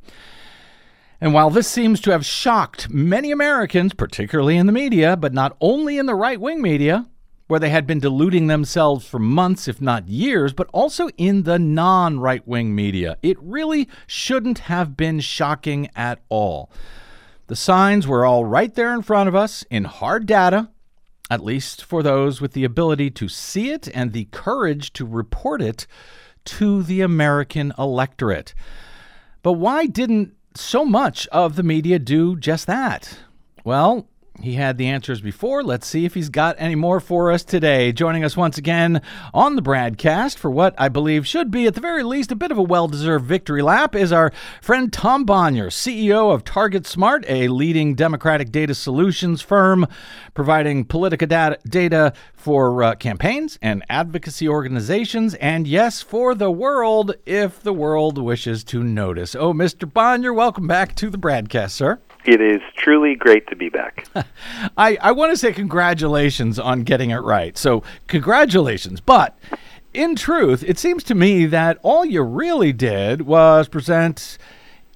[1.21, 5.57] And while this seems to have shocked many Americans, particularly in the media, but not
[5.59, 7.07] only in the right wing media,
[7.47, 11.59] where they had been deluding themselves for months, if not years, but also in the
[11.59, 16.71] non right wing media, it really shouldn't have been shocking at all.
[17.49, 20.69] The signs were all right there in front of us in hard data,
[21.31, 25.59] at least for those with the ability to see it and the courage to report
[25.59, 25.88] it
[26.45, 28.53] to the American electorate.
[29.41, 33.17] But why didn't so much of the media do just that?
[33.63, 34.07] Well,
[34.41, 35.63] he had the answers before.
[35.63, 37.91] Let's see if he's got any more for us today.
[37.91, 39.02] Joining us once again
[39.34, 42.52] on the broadcast for what I believe should be, at the very least, a bit
[42.52, 47.25] of a well deserved victory lap is our friend Tom Bonier, CEO of Target Smart,
[47.28, 49.86] a leading Democratic data solutions firm
[50.34, 57.15] providing political data, data for uh, campaigns and advocacy organizations, and yes, for the world
[57.25, 59.36] if the world wishes to notice.
[59.36, 59.91] Oh, Mr.
[59.91, 61.99] Bonier, welcome back to the broadcast, sir.
[62.29, 64.05] It is truly great to be back.
[64.77, 67.57] I, I want to say congratulations on getting it right.
[67.57, 69.01] So, congratulations.
[69.01, 69.35] But
[69.95, 74.37] in truth, it seems to me that all you really did was present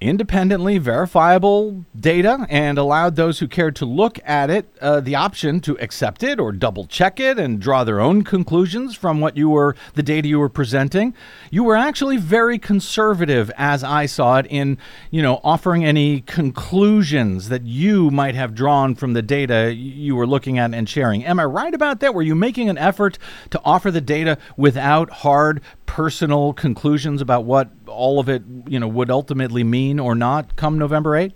[0.04, 5.60] independently verifiable data and allowed those who cared to look at it uh, the option
[5.60, 9.48] to accept it or double check it and draw their own conclusions from what you
[9.48, 11.14] were the data you were presenting.
[11.50, 14.78] You were actually very conservative as i saw it in
[15.10, 20.26] you know offering any conclusions that you might have drawn from the data you were
[20.26, 21.24] looking at and sharing.
[21.24, 22.14] Am i right about that?
[22.14, 23.18] Were you making an effort
[23.50, 28.88] to offer the data without hard personal conclusions about what all of it, you know,
[28.88, 31.32] would ultimately mean or not come November 8th?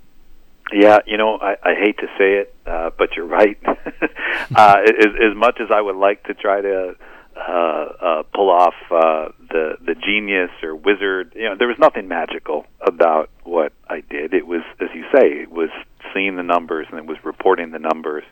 [0.73, 3.59] Yeah, you know, I, I hate to say it, uh, but you're right.
[3.67, 6.95] uh, as, as much as I would like to try to
[7.37, 7.53] uh,
[8.01, 12.67] uh, pull off uh, the the genius or wizard, you know, there was nothing magical
[12.81, 14.35] about what I did.
[14.35, 15.71] It was, as you say, it was
[16.13, 18.25] seeing the numbers and it was reporting the numbers,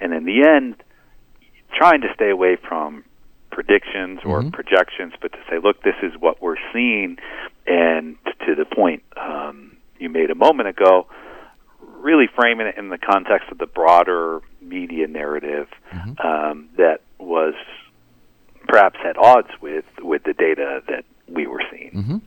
[0.00, 0.82] and in the end,
[1.74, 3.04] trying to stay away from
[3.50, 4.50] predictions or mm-hmm.
[4.50, 7.18] projections, but to say, look, this is what we're seeing,
[7.66, 11.06] and to the point um, you made a moment ago,
[11.98, 16.26] really framing it in the context of the broader media narrative mm-hmm.
[16.26, 17.54] um, that was
[18.66, 21.90] perhaps at odds with with the data that we were seeing.
[21.92, 22.18] Mm-hmm.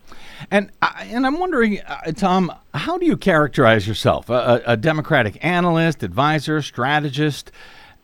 [0.49, 4.29] And I, and I'm wondering, uh, Tom, how do you characterize yourself?
[4.29, 7.51] A, a, Democratic analyst, advisor, strategist?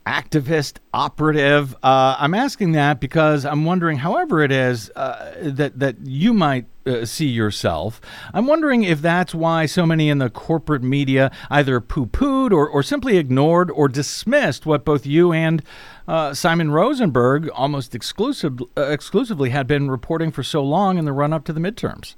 [0.10, 1.76] Activist, operative.
[1.84, 6.66] Uh, I'm asking that because I'm wondering, however it is uh, that that you might
[6.88, 8.02] uh, see yourself,
[8.34, 12.82] I'm wondering if that's why so many in the corporate media either poo-pooed or, or
[12.82, 15.62] simply ignored or dismissed what both you and
[16.08, 21.14] uh, Simon Rosenberg almost exclusive, uh, exclusively had been reporting for so long in the
[21.14, 22.16] run-up to the midterms.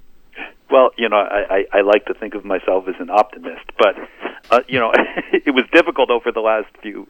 [0.70, 3.96] Well, you know, I, I, I like to think of myself as an optimist, but
[4.52, 4.92] uh, you know,
[5.34, 7.08] it was difficult over the last few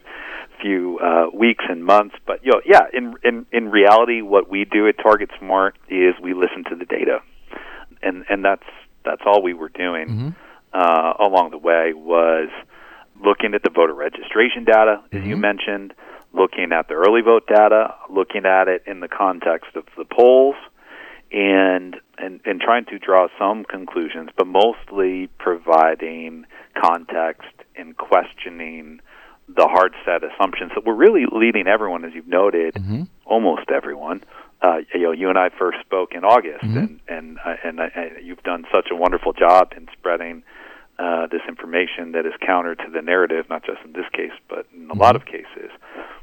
[0.62, 2.15] few uh, weeks and months.
[2.25, 6.13] But you know, yeah, in in in reality, what we do at Target Smart is
[6.22, 7.20] we listen to the data,
[8.01, 8.68] and and that's
[9.03, 10.30] that's all we were doing mm-hmm.
[10.74, 12.49] uh, along the way was
[13.24, 15.30] looking at the voter registration data, as mm-hmm.
[15.30, 15.93] you mentioned,
[16.34, 20.55] looking at the early vote data, looking at it in the context of the polls,
[21.32, 26.45] and and and trying to draw some conclusions, but mostly providing
[26.82, 28.99] context and questioning
[29.47, 33.03] the hard set assumptions that were really leading everyone, as you've noted, Mm-hmm.
[33.25, 34.23] almost everyone.
[34.61, 36.77] Uh, you know, you and I first spoke in August, Mhm.
[36.77, 40.43] and and uh, and I, I, you've done such a wonderful job in spreading
[41.02, 44.68] uh, this information that is counter to the narrative, not just in this case, but
[44.76, 45.72] in a lot of cases.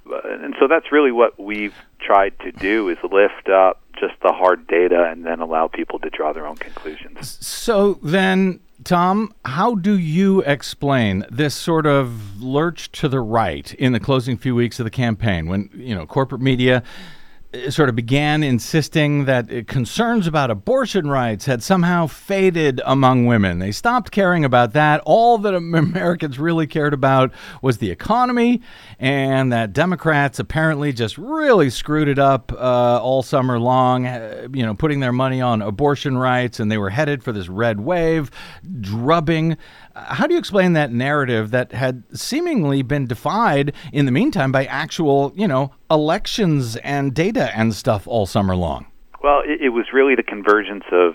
[0.07, 4.69] And so that's really what we've tried to do: is lift up just the hard
[4.69, 7.45] data and then allow people to draw their own conclusions.
[7.45, 13.93] So then, Tom, how do you explain this sort of lurch to the right in
[13.93, 16.85] the closing few weeks of the campaign when, you know, corporate media
[17.71, 23.59] sort of began insisting that uh, concerns about abortion rights had somehow faded among women.
[23.59, 25.01] They stopped caring about that.
[25.07, 27.33] All that Americans really cared about
[27.63, 28.61] was the economy,
[28.99, 34.65] and that Democrats apparently just really screwed it up uh, all summer long, uh, you
[34.65, 38.31] know, putting their money on abortion rights, and they were headed for this red wave,
[38.81, 39.57] drubbing.
[40.07, 44.65] How do you explain that narrative that had seemingly been defied in the meantime by
[44.67, 48.87] actual, you know, elections and data and stuff all summer long?
[49.23, 51.15] Well, it, it was really the convergence of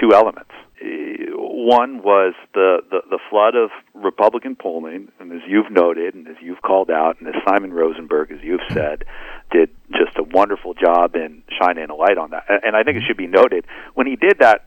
[0.00, 0.50] two elements.
[0.80, 6.26] Eh, One was the, the, the flood of Republican polling, and as you've noted, and
[6.26, 9.04] as you've called out, and as Simon Rosenberg, as you've said,
[9.50, 12.44] did just a wonderful job in shining a light on that.
[12.64, 14.64] And I think it should be noted, when he did that,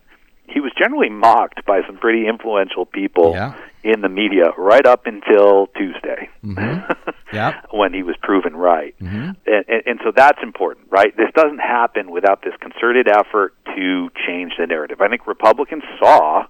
[0.48, 3.34] he was generally mocked by some pretty influential people
[3.84, 6.30] in the media right up until Tuesday
[7.34, 7.62] Yeah.
[7.72, 8.96] when he was proven right.
[9.02, 9.32] Mm-hmm.
[9.46, 11.16] And, and, and so that's important, right?
[11.18, 15.02] This doesn't happen without this concerted effort to change the narrative.
[15.02, 16.46] I think Republicans saw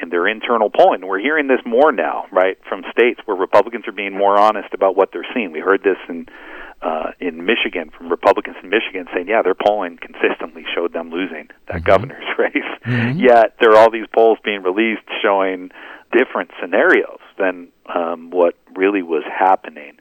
[0.00, 3.92] in their internal polling, we're hearing this more now, right, from states where Republicans are
[3.92, 5.52] being more honest about what they're seeing.
[5.52, 6.26] We heard this in
[6.82, 11.48] uh, in Michigan from Republicans in Michigan saying, yeah, their polling consistently showed them losing
[11.68, 12.54] that governor's race.
[12.84, 13.20] Mhm.
[13.20, 15.70] Yet there are all these polls being released showing
[16.12, 19.96] different scenarios than um, what really was happening.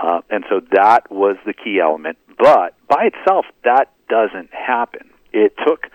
[0.00, 2.18] Uh, and so that was the key element.
[2.38, 5.10] But by itself, that doesn't happen.
[5.32, 5.86] It took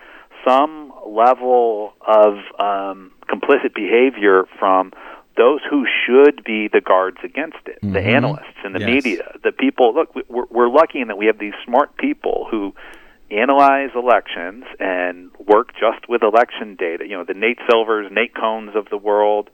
[0.46, 4.92] some level of um, complicit behavior from
[5.36, 8.06] those who should be the guards against it, the Mhm.
[8.14, 8.88] analysts and the Yes.
[8.88, 9.92] media, the people.
[9.92, 12.72] Look, we- we're, we're lucky in that we have these smart people who
[13.30, 17.08] analyze elections and work just with election data.
[17.08, 19.50] You know, the Nate Silvers, Nate Cohns of the world,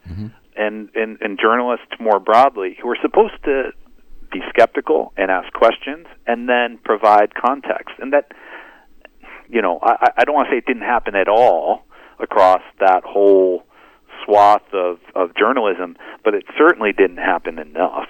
[0.56, 3.72] and, and and journalists more broadly who are supposed to
[4.30, 7.94] be skeptical and ask questions and then provide context.
[7.98, 8.32] And that,
[9.48, 11.84] you know, I, I don't want to say it didn't happen at all
[12.18, 13.64] across that whole
[14.24, 18.08] swath of, of journalism, but it certainly didn't happen enough.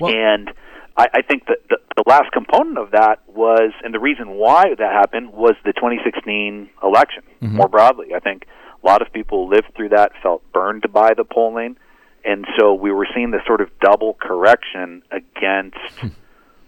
[0.00, 0.50] and
[0.96, 4.74] I, I think that the, the last component of that was, and the reason why
[4.78, 7.52] that happened was the 2016 election Mhm.
[7.52, 8.14] more broadly.
[8.14, 8.46] I think
[8.82, 11.76] a lot of people lived through that, felt burned by the polling,
[12.24, 15.76] and so we were seeing this sort of double correction against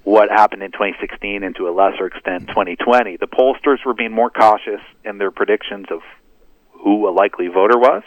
[0.05, 3.17] what happened in 2016 and to a lesser extent 2020.
[3.17, 6.01] The pollsters were being more cautious in their predictions of
[6.87, 8.05] who a likely voter was,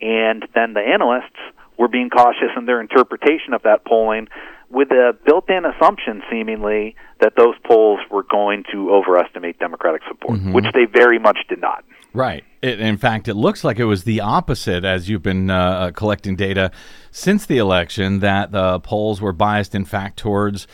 [0.00, 1.40] and then the analysts
[1.76, 4.28] were being cautious in their interpretation of that polling
[4.70, 10.52] with a built-in assumption seemingly that those polls were going to overestimate democratic support Mhm.
[10.52, 11.84] which they very much did not
[12.14, 12.44] Right.
[12.62, 16.34] It, in fact, it looks like it was the opposite as you've been uh, collecting
[16.34, 16.70] data
[17.10, 20.66] since the election that the polls were biased, in fact, towards.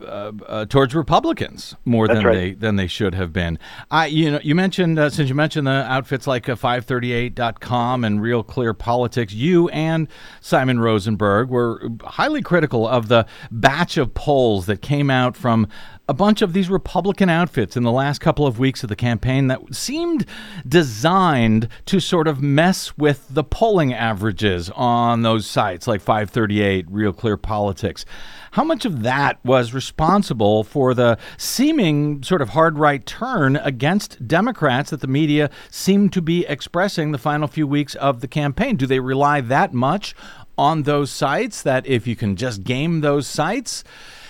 [0.00, 2.34] Uh, uh, towards Republicans more That's than right.
[2.34, 3.58] they than they should have been.
[3.90, 8.22] I you know you mentioned uh, since you mentioned the outfits like uh, 538.com and
[8.22, 10.08] Real Clear Politics, you and
[10.40, 15.68] Simon Rosenberg were highly critical of the batch of polls that came out from
[16.12, 19.46] a bunch of these Republican outfits in the last couple of weeks of the campaign
[19.46, 20.26] that seemed
[20.68, 27.14] designed to sort of mess with the polling averages on those sites like 538, Real
[27.14, 28.04] Clear Politics.
[28.50, 34.28] How much of that was responsible for the seeming sort of hard right turn against
[34.28, 38.76] Democrats that the media seemed to be expressing the final few weeks of the campaign?
[38.76, 40.14] Do they rely that much
[40.58, 43.82] on those sites that if you can just game those sites,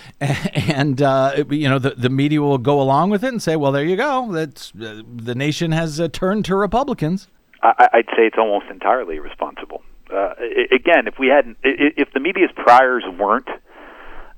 [0.19, 3.71] and uh, you know the the media will go along with it and say, "Well,
[3.71, 4.31] there you go.
[4.31, 7.27] That's uh, the nation has uh, turned to Republicans."
[7.61, 9.83] I, I'd say it's almost entirely responsible.
[10.13, 10.33] Uh,
[10.71, 13.47] again, if we hadn't, if the media's priors weren't,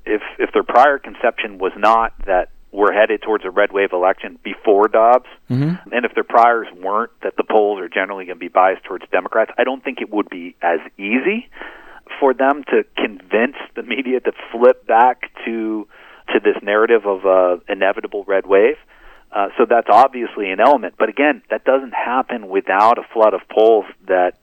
[0.04, 4.38] if if their prior conception was not that we're headed towards a red wave election
[4.42, 5.92] before Dobbs, Mm-hmm.
[5.92, 9.04] and if their priors weren't that the polls are generally going to be biased towards
[9.12, 11.48] Democrats, I don't think it would be as easy
[12.20, 15.86] for them to convince the media to flip back to
[16.32, 18.76] to this narrative of a inevitable red wave.
[19.30, 20.94] Uh, so that's obviously an element.
[20.98, 24.38] But again, that doesn't happen without a flood of polls that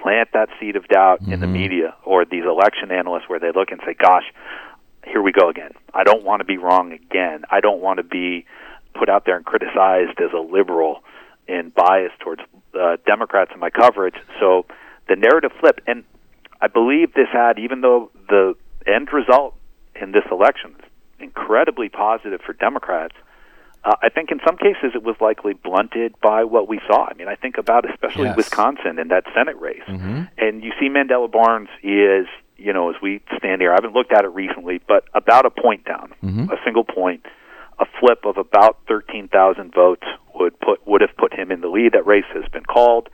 [0.00, 1.32] plant that seed of doubt mm-hmm.
[1.32, 4.24] in the media or these election analysts where they look and say, gosh,
[5.04, 5.72] here we go again.
[5.92, 7.42] I don't want to be wrong again.
[7.50, 8.46] I don't want to be
[8.94, 11.02] put out there and criticized as a liberal
[11.48, 12.42] and biased towards
[12.78, 14.14] uh, Democrats in my coverage.
[14.40, 14.66] So
[15.08, 16.04] the narrative flip, and
[16.62, 18.54] I believe this had, even though the
[18.86, 19.56] end result
[20.00, 20.86] in this election is
[21.18, 23.16] incredibly positive for Democrats,
[23.84, 27.08] uh, I think in some cases it was likely blunted by what we saw.
[27.10, 28.36] I mean, I think about especially yes.
[28.36, 30.22] Wisconsin in that Senate race, mm-hmm.
[30.38, 34.12] and you see Mandela Barnes is, you know, as we stand here, I haven't looked
[34.12, 36.48] at it recently, but about a point down, mm-hmm.
[36.52, 37.26] a single point,
[37.80, 41.68] a flip of about thirteen thousand votes would put would have put him in the
[41.68, 41.94] lead.
[41.94, 43.08] That race has been called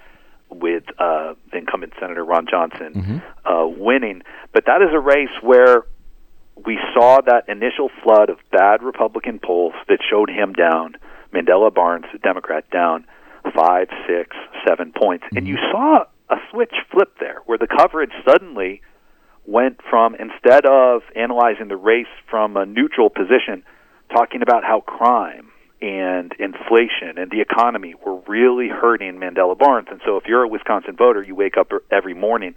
[0.50, 3.18] with uh, incumbent Senator Ron Johnson mm-hmm.
[3.46, 4.22] uh, winning,
[4.52, 5.84] but that is a race where
[6.66, 10.96] we saw that initial flood of bad Republican polls that showed him down,
[11.32, 13.04] Mandela Barnes, the Democrat, down
[13.54, 14.36] five, six,
[14.66, 15.24] seven points.
[15.26, 15.36] Mm-hmm.
[15.36, 18.82] And you saw a switch flip there where the coverage suddenly
[19.46, 23.62] went from instead of analyzing the race from a neutral position,
[24.12, 25.47] talking about how crime
[25.80, 29.88] and inflation and the economy were really hurting Mandela Barnes.
[29.90, 32.54] And so if you're a Wisconsin voter, you wake up every morning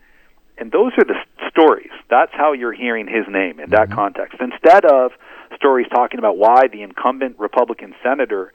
[0.62, 1.18] and those are the
[1.50, 1.90] stories.
[2.10, 3.96] That's how you're hearing his name in that mm-hmm.
[3.96, 4.38] context.
[4.40, 5.12] Instead of
[5.56, 8.54] stories talking about why the incumbent Republican senator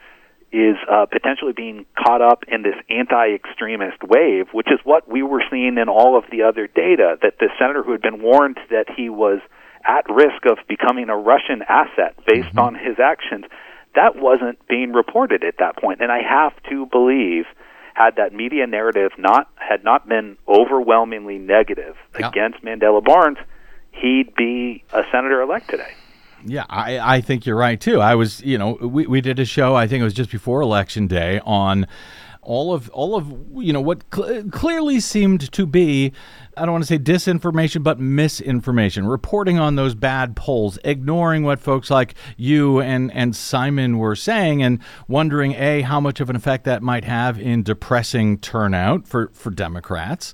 [0.53, 5.43] is uh, potentially being caught up in this anti-extremist wave, which is what we were
[5.51, 7.19] seeing in all of the other data.
[7.21, 9.41] That the senator who had been warned that he was
[9.85, 12.59] at risk of becoming a Russian asset based mm-hmm.
[12.61, 13.45] on his actions,
[13.97, 16.01] that wasn't being reported at that point.
[16.01, 17.47] And I have to believe
[17.95, 22.29] had that media narrative not had not been overwhelmingly negative yeah.
[22.29, 23.39] against Mandela Barnes,
[23.91, 25.93] he'd be a senator elect today.
[26.45, 28.01] Yeah, I, I think you're right too.
[28.01, 30.61] I was, you know, we, we did a show, I think it was just before
[30.61, 31.87] election day on
[32.47, 36.13] all of all of you know what cl- clearly seemed to be
[36.59, 41.61] I don't want to say disinformation, but misinformation, reporting on those bad polls, ignoring what
[41.61, 46.37] folks like you and, and Simon were saying, and wondering, A, how much of an
[46.37, 50.33] effect that might have in depressing turnout for, for Democrats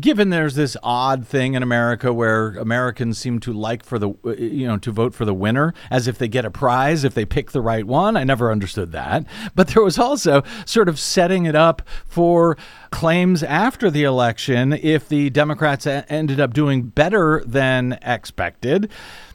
[0.00, 4.66] given there's this odd thing in America where Americans seem to like for the you
[4.66, 7.52] know to vote for the winner as if they get a prize if they pick
[7.52, 8.16] the right one.
[8.16, 9.24] I never understood that.
[9.54, 12.56] But there was also sort of setting it up for
[12.90, 18.90] claims after the election if the Democrats ended up doing better than expected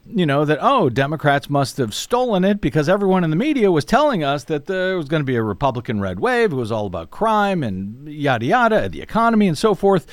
[0.06, 3.86] you know, that, oh, Democrats must have stolen it because everyone in the media was
[3.86, 6.52] telling us that there was going to be a Republican red wave.
[6.52, 10.06] It was all about crime and yada yada, the economy and so forth.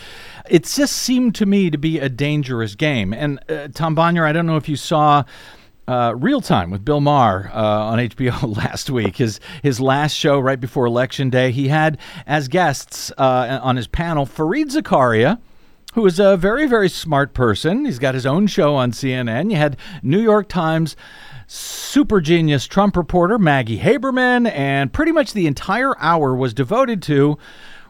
[0.48, 3.12] It just seemed to me to be a dangerous game.
[3.12, 5.24] And uh, Tom Bonier, I don't know if you saw.
[5.88, 9.16] Uh, Real Time with Bill Maher uh, on HBO last week.
[9.16, 11.50] His his last show right before Election Day.
[11.50, 15.40] He had as guests uh, on his panel Fareed Zakaria,
[15.94, 17.84] who is a very, very smart person.
[17.84, 19.50] He's got his own show on CNN.
[19.50, 20.96] You had New York Times
[21.46, 27.38] super genius Trump reporter Maggie Haberman, and pretty much the entire hour was devoted to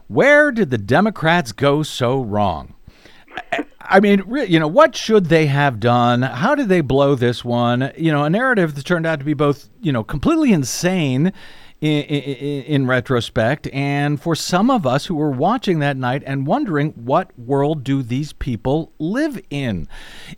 [0.07, 2.73] where did the Democrats go so wrong?
[3.81, 6.21] I mean, you know, what should they have done?
[6.21, 7.91] How did they blow this one?
[7.97, 11.33] You know, a narrative that turned out to be both, you know, completely insane
[11.81, 16.91] in, in, retrospect, and for some of us who were watching that night and wondering
[16.91, 19.87] what world do these people live in?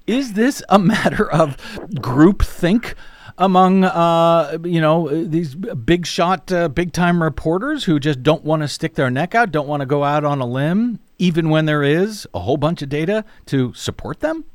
[0.08, 1.58] Is this a matter of
[1.96, 2.94] groupthink?
[3.36, 8.62] Among uh, you know these big shot, uh, big time reporters who just don't want
[8.62, 11.66] to stick their neck out, don't want to go out on a limb, even when
[11.66, 14.46] there is a whole bunch of data to support them.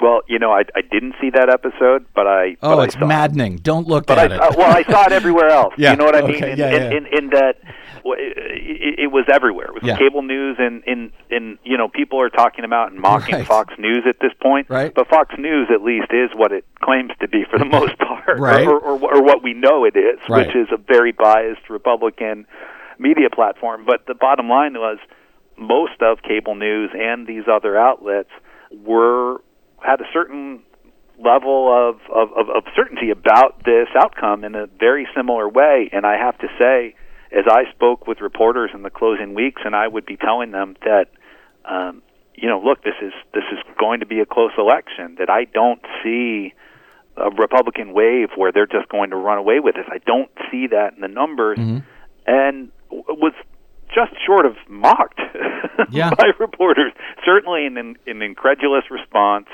[0.00, 2.56] Well, you know, I, I didn't see that episode, but I.
[2.62, 3.54] Oh, but it's maddening!
[3.54, 3.62] It.
[3.62, 4.56] Don't look but at I, it.
[4.56, 5.74] Well, I saw it everywhere else.
[5.76, 5.92] yeah.
[5.92, 6.32] You know what I okay.
[6.32, 6.44] mean?
[6.44, 6.98] In, yeah, in, yeah.
[6.98, 7.56] in, in that,
[8.04, 9.66] it, it, was everywhere.
[9.66, 9.98] It was yeah.
[9.98, 13.46] cable news, and in in you know, people are talking about and mocking right.
[13.46, 14.70] Fox News at this point.
[14.70, 14.92] Right.
[14.94, 18.38] But Fox News, at least, is what it claims to be for the most part,
[18.38, 18.66] right.
[18.66, 20.46] or, or, or what we know it is, right.
[20.46, 22.46] which is a very biased Republican
[22.98, 23.84] media platform.
[23.84, 24.98] But the bottom line was,
[25.58, 28.30] most of cable news and these other outlets
[28.72, 29.42] were
[29.82, 30.62] had a certain
[31.22, 35.90] level of, of, of, of certainty about this outcome in a very similar way.
[35.92, 36.94] And I have to say,
[37.30, 40.76] as I spoke with reporters in the closing weeks, and I would be telling them
[40.84, 41.06] that,
[41.64, 42.02] um,
[42.34, 45.16] you know, look, this is this is going to be a close election.
[45.18, 46.54] That I don't see
[47.16, 49.84] a Republican wave where they're just going to run away with this.
[49.88, 51.78] I don't see that in the numbers, mm-hmm.
[52.26, 53.34] and was
[53.94, 55.20] just short of mocked
[55.90, 56.10] yeah.
[56.14, 56.92] by reporters.
[57.24, 59.46] Certainly, an, an incredulous response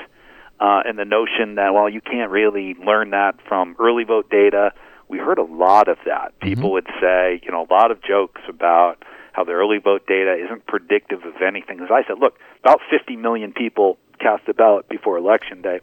[0.59, 4.73] uh, and the notion that well you can't really learn that from early vote data
[5.09, 6.37] we heard a lot of that.
[6.41, 10.35] People would say, you know, a lot of jokes about how the early vote data
[10.43, 11.79] isn't predictive of anything.
[11.79, 15.79] As I said, look, about 50 million people cast a ballot before election day.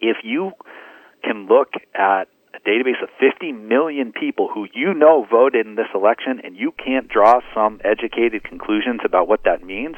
[0.00, 0.52] If you
[1.22, 5.88] can look at a database of 50 million people who you know voted in this
[5.94, 9.96] election and you can't draw some educated conclusions about what that means,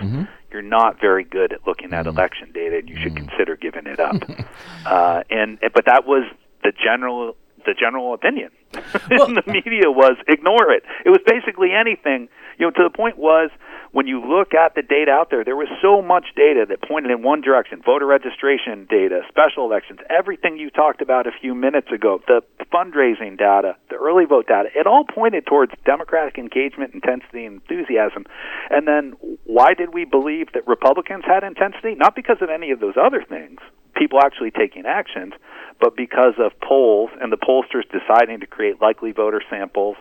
[0.57, 2.16] you're not very good at looking at mm-hmm.
[2.16, 3.28] election data and you should mm-hmm.
[3.28, 4.16] consider giving it up.
[4.86, 6.24] uh, and eh, but that was
[6.64, 7.36] the general
[7.66, 10.82] the general opinion in the media was ignore it.
[11.04, 12.30] It was basically anything.
[12.59, 13.50] You know, to the point was
[13.97, 17.11] when you look at the data out there, there was so much data that pointed
[17.11, 21.88] in one direction: voter registration data, special elections, everything you talked about a few minutes
[21.90, 24.68] ago, the fundraising data, the early vote data.
[24.76, 28.26] It all pointed towards Democratic engagement, intensity, and enthusiasm.
[28.68, 31.94] And then, why did we believe that Republicans had intensity?
[31.94, 33.61] Not because of any of those other things,
[33.97, 35.32] people actually taking actions,
[35.80, 39.97] but because of polls and the pollsters deciding to create likely voter samples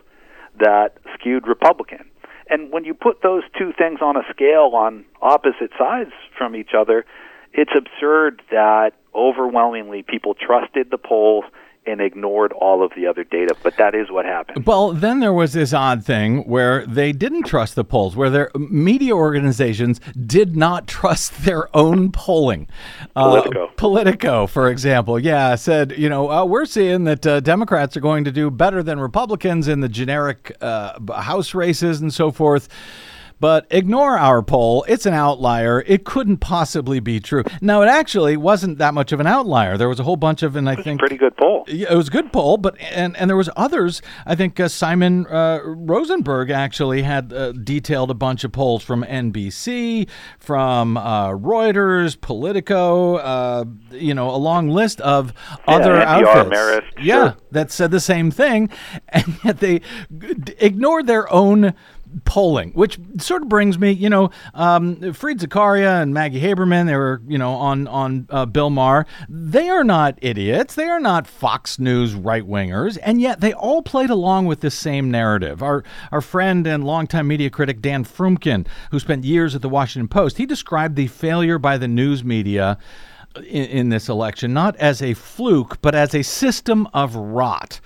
[0.60, 2.12] that skewed Republican.
[2.50, 6.72] And when you put those two things on a scale on opposite sides from each
[6.78, 7.06] other,
[7.54, 11.46] it's absurd that overwhelmingly people trusted the polls
[11.86, 13.56] and ignored all of the other data.
[13.64, 14.66] But that is what happened.
[14.66, 18.52] Well, then there was this odd thing where they didn't trust the polls, where their
[18.56, 22.68] media organizations did not trust their own polling.
[23.14, 23.66] Politico.
[23.66, 28.02] Uh, Politico, for example, yeah, said, you know, uh, we're seeing that uh, Democrats are
[28.02, 32.68] going to do better than Republicans in the generic uh, House races and so forth.
[33.46, 34.84] But ignore our poll.
[34.88, 35.84] It's an outlier.
[35.86, 37.44] It couldn't possibly be true.
[37.62, 39.78] Now, it actually wasn't that much of an outlier.
[39.78, 41.64] There was a whole bunch of, and I think pretty good poll.
[41.68, 44.02] Yeah, it was a good poll, but and and there was others.
[44.26, 49.04] I think uh, Simon uh, Rosenberg actually had uh, detailed a bunch of polls from
[49.04, 53.18] NBC, from uh, Reuters, Politico.
[53.18, 55.34] Uh, you know, a long list of
[55.68, 56.50] other NPR, outfits.
[56.50, 57.38] Marist, yeah, sure.
[57.52, 58.72] that said the same thing,
[59.10, 59.82] and yet they
[60.18, 61.76] g- ignored their own
[62.24, 66.96] polling, which sort of brings me, you know, um, Fareed Zakaria and Maggie Haberman, they
[66.96, 69.06] were, you know, on on uh, Bill Maher.
[69.28, 70.76] They are not idiots.
[70.76, 74.76] They are not Fox News right wingers, and yet they all played along with this
[74.76, 75.62] same narrative.
[75.62, 80.08] Our our friend and longtime media critic Dan Froomkin, who spent years at the Washington
[80.08, 82.78] Post, he described the failure by the news media.
[83.38, 87.82] In, in this election, not as a fluke, but as a system of rot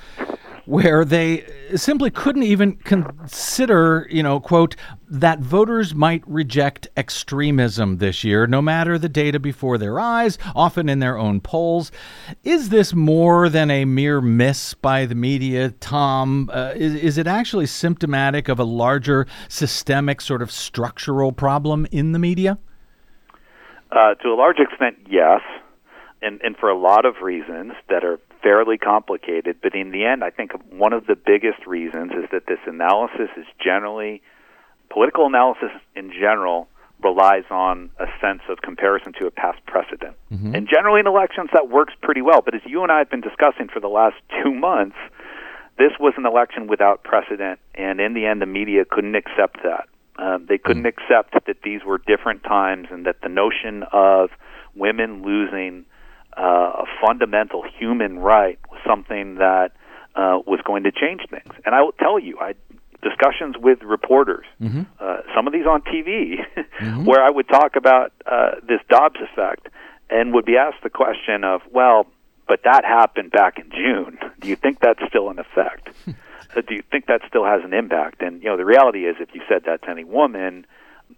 [0.69, 1.43] where they
[1.75, 4.75] simply couldn't even consider, you know, quote,
[5.09, 10.87] that voters might reject extremism this year, no matter the data before their eyes, often
[10.87, 11.91] in their own polls.
[12.43, 16.51] Is this more than a mere miss by the media, Tom?
[16.53, 22.11] Uh, is, is it actually symptomatic of a larger systemic sort of structural problem in
[22.11, 22.59] the media?
[23.91, 25.41] Uh, to a large extent, yes,
[26.21, 29.57] and and for a lot of reasons that are fairly complicated.
[29.61, 33.29] But in the end, I think one of the biggest reasons is that this analysis
[33.37, 34.21] is generally
[34.89, 36.67] political analysis in general
[37.03, 40.15] relies on a sense of comparison to a past precedent.
[40.31, 40.55] Mm-hmm.
[40.55, 42.41] And generally in elections that works pretty well.
[42.41, 44.97] But as you and I have been discussing for the last two months,
[45.77, 49.87] this was an election without precedent, and in the end, the media couldn't accept that.
[50.17, 54.29] Um, they couldn't accept that these were different times, and that the notion of
[54.75, 55.85] women losing
[56.37, 59.71] uh, a fundamental human right was something that
[60.15, 61.53] uh, was going to change things.
[61.65, 62.53] And I will tell you, I
[63.01, 64.81] discussions with reporters, Mm-hmm.
[64.99, 66.43] uh, some of these on TV,
[67.05, 69.69] where I would talk about uh, this Dobbs effect,
[70.09, 72.07] and would be asked the question of, well,
[72.47, 74.17] but that happened back in June.
[74.41, 75.89] Do you think that's still in effect?
[76.07, 78.21] uh, do you think that still has an impact?
[78.21, 80.65] And you know, the reality is, if you said that to any woman,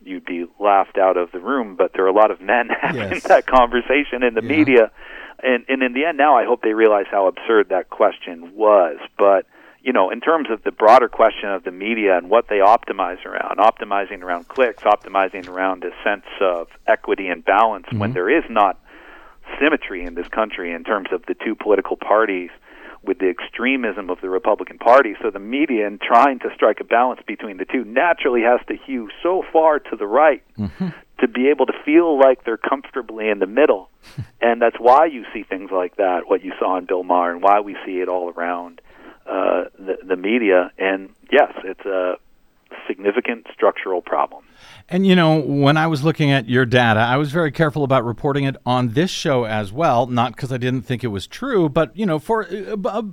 [0.03, 1.75] you'd be laughed out of the room.
[1.75, 3.23] But there are a lot of men having Yes.
[3.23, 4.91] that conversation in the media,
[5.43, 8.97] and and in the end, now I hope they realize how absurd that question was.
[9.17, 9.45] But
[9.83, 13.25] you know, in terms of the broader question of the media and what they optimize
[13.25, 18.13] around, optimizing around clicks, optimizing around a sense of equity and balance when mm-hmm.
[18.13, 18.79] there is not
[19.59, 22.51] symmetry in this country in terms of the two political parties
[23.03, 25.15] with the extremism of the Republican Party.
[25.21, 28.75] So the media, in trying to strike a balance between the two, naturally has to
[28.75, 30.43] hew so far to the right
[31.21, 33.89] to be able to feel like they're comfortably in the middle.
[34.41, 37.41] and that's why you see things like that, what you saw in Bill Maher, and
[37.41, 38.81] why we see it all around
[39.25, 40.71] uh, the, the media.
[40.77, 42.15] And yes, it's a
[42.87, 44.43] significant structural problem.
[44.91, 48.03] And you know, when I was looking at your data, I was very careful about
[48.03, 51.69] reporting it on this show as well, not because I didn't think it was true,
[51.69, 53.03] but you know, for a, a,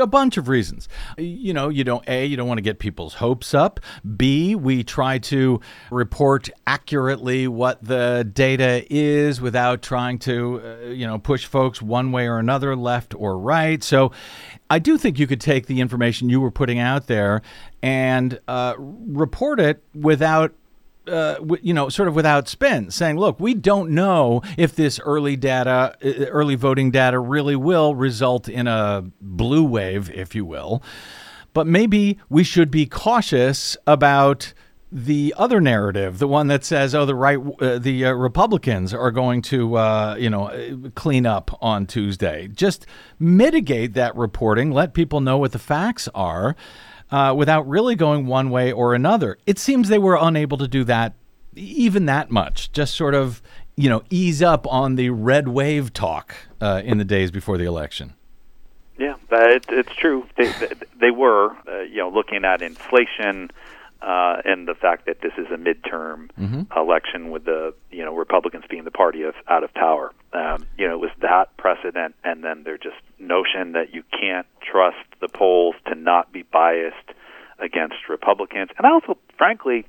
[0.00, 0.88] a, bunch of reasons.
[1.16, 3.78] You know, you don't A, you don't want to get people's hopes up.
[4.16, 5.60] B, we try to
[5.92, 12.10] report accurately what the data is without trying to, uh, you know, push folks one
[12.10, 13.84] way or another, left or right.
[13.84, 14.10] So
[14.70, 17.42] I do think you could take the information you were putting out there
[17.80, 20.52] and uh, report it without
[21.08, 25.36] uh, you know, sort of without spin, saying, look, we don't know if this early
[25.36, 30.82] data, uh, early voting data really will result in a blue wave, if you will.
[31.52, 34.52] But maybe we should be cautious about
[34.90, 39.10] the other narrative, the one that says, "Oh, the right, uh, the uh, Republicans are
[39.10, 42.86] going to, uh, you know, clean up on Tuesday." Just
[43.18, 46.56] mitigate that reporting, let people know what the facts are,
[47.10, 49.38] uh, without really going one way or another.
[49.46, 51.14] It seems they were unable to do that,
[51.54, 52.72] even that much.
[52.72, 53.42] Just sort of,
[53.76, 57.64] you know, ease up on the red wave talk uh, in the days before the
[57.64, 58.14] election.
[58.98, 60.26] Yeah, it, it's true.
[60.36, 60.52] They,
[61.00, 63.50] they were, uh, you know, looking at inflation
[64.00, 66.62] uh, and the fact that this is a midterm mm-hmm.
[66.76, 70.12] election with the you know Republicans being the party of out of power.
[70.32, 74.46] Um, you know, it was that precedent, and then their just notion that you can't
[74.60, 76.96] trust the polls to not be biased
[77.58, 79.86] against Republicans, and I also, frankly,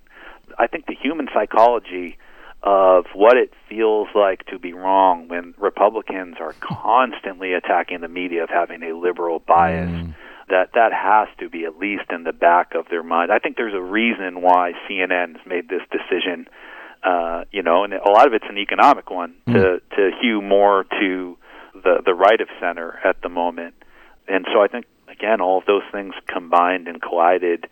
[0.57, 2.17] I think the human psychology
[2.63, 8.43] of what it feels like to be wrong when Republicans are constantly attacking the media
[8.43, 9.89] of having a liberal bias.
[9.89, 10.15] Mm
[10.49, 13.31] that that has to be at least in the back of their mind.
[13.31, 16.47] I think there's a reason why CNN's made this decision.
[17.03, 19.53] Uh, you know, and a lot of it's an economic one mm.
[19.53, 21.37] to to hew more to
[21.73, 23.73] the the right of center at the moment.
[24.27, 27.67] And so I think again all of those things combined and collided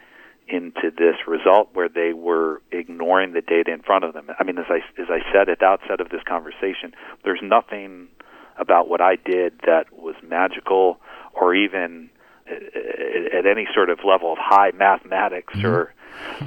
[0.48, 4.30] into this result where they were ignoring the data in front of them.
[4.40, 8.08] I mean, as I as I said at the outset of this conversation, there's nothing
[8.58, 11.00] about what I did that was magical
[11.34, 12.10] or even
[12.50, 15.68] at any sort of level of high mathematics mm-hmm.
[15.68, 15.94] or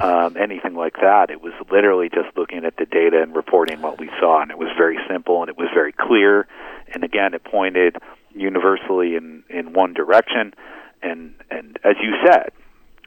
[0.01, 1.31] um, anything like that.
[1.31, 4.59] It was literally just looking at the data and reporting what we saw, and it
[4.59, 6.47] was very simple and it was very clear.
[6.93, 7.97] And again, it pointed
[8.35, 10.55] universally in in one direction.
[11.03, 12.51] And and as you said,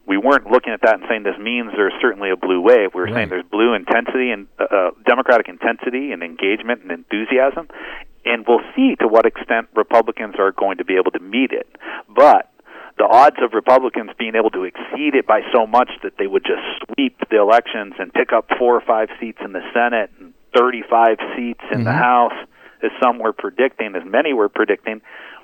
[0.06, 2.94] we weren't looking at that and saying this means there's certainly a blue wave.
[2.94, 3.16] We were right.
[3.16, 7.70] saying there's blue intensity and uh, uh, democratic intensity and engagement and enthusiasm,
[8.26, 11.68] and we'll see to what extent Republicans are going to be able to meet it.
[12.14, 12.50] But
[12.98, 16.44] the odds of Republicans being able to exceed it by so much that they would
[16.44, 20.34] just sweep the elections and pick up four or five seats in the Senate and
[20.56, 21.84] 35 seats in mm-hmm.
[21.86, 22.34] the House,
[22.84, 25.02] as some were predicting, as many were predicting,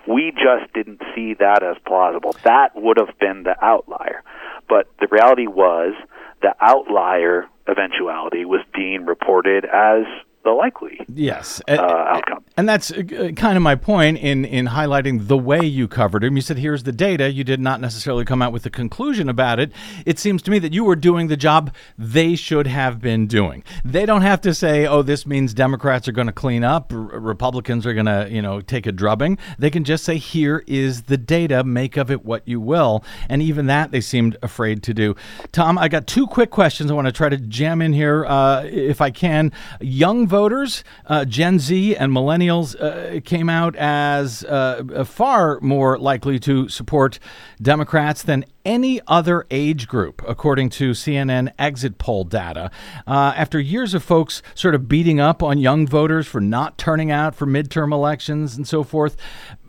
[0.08, 2.36] we just didn't see that as plausible.
[2.44, 4.24] That would have been the outlier.
[4.68, 5.94] But the reality was
[6.42, 10.04] the outlier eventuality was being reported as
[10.44, 12.44] the likely yes uh, outcome.
[12.58, 16.36] And that's uh, kind of my point in in highlighting the way you covered him.
[16.36, 19.60] You said, "Here's the data." You did not necessarily come out with a conclusion about
[19.60, 19.72] it.
[20.06, 23.64] It seems to me that you were doing the job they should have been doing.
[23.84, 27.86] They don't have to say, "Oh, this means Democrats are going to clean up, Republicans
[27.86, 31.18] are going to, you know, take a drubbing." They can just say, "Here is the
[31.18, 31.64] data.
[31.64, 35.16] Make of it what you will." And even that they seemed afraid to do.
[35.52, 36.92] Tom, I got two quick questions.
[36.92, 39.52] I want to try to jam in here, uh, if I can.
[39.82, 46.40] Young voters, uh, Gen Z and millennials, uh, came out as uh, far more likely
[46.40, 47.20] to support
[47.62, 52.72] Democrats than any other age group, according to CNN exit poll data.
[53.08, 57.12] Uh, after years of folks sort of beating up on young voters for not turning
[57.12, 59.16] out for midterm elections and so forth,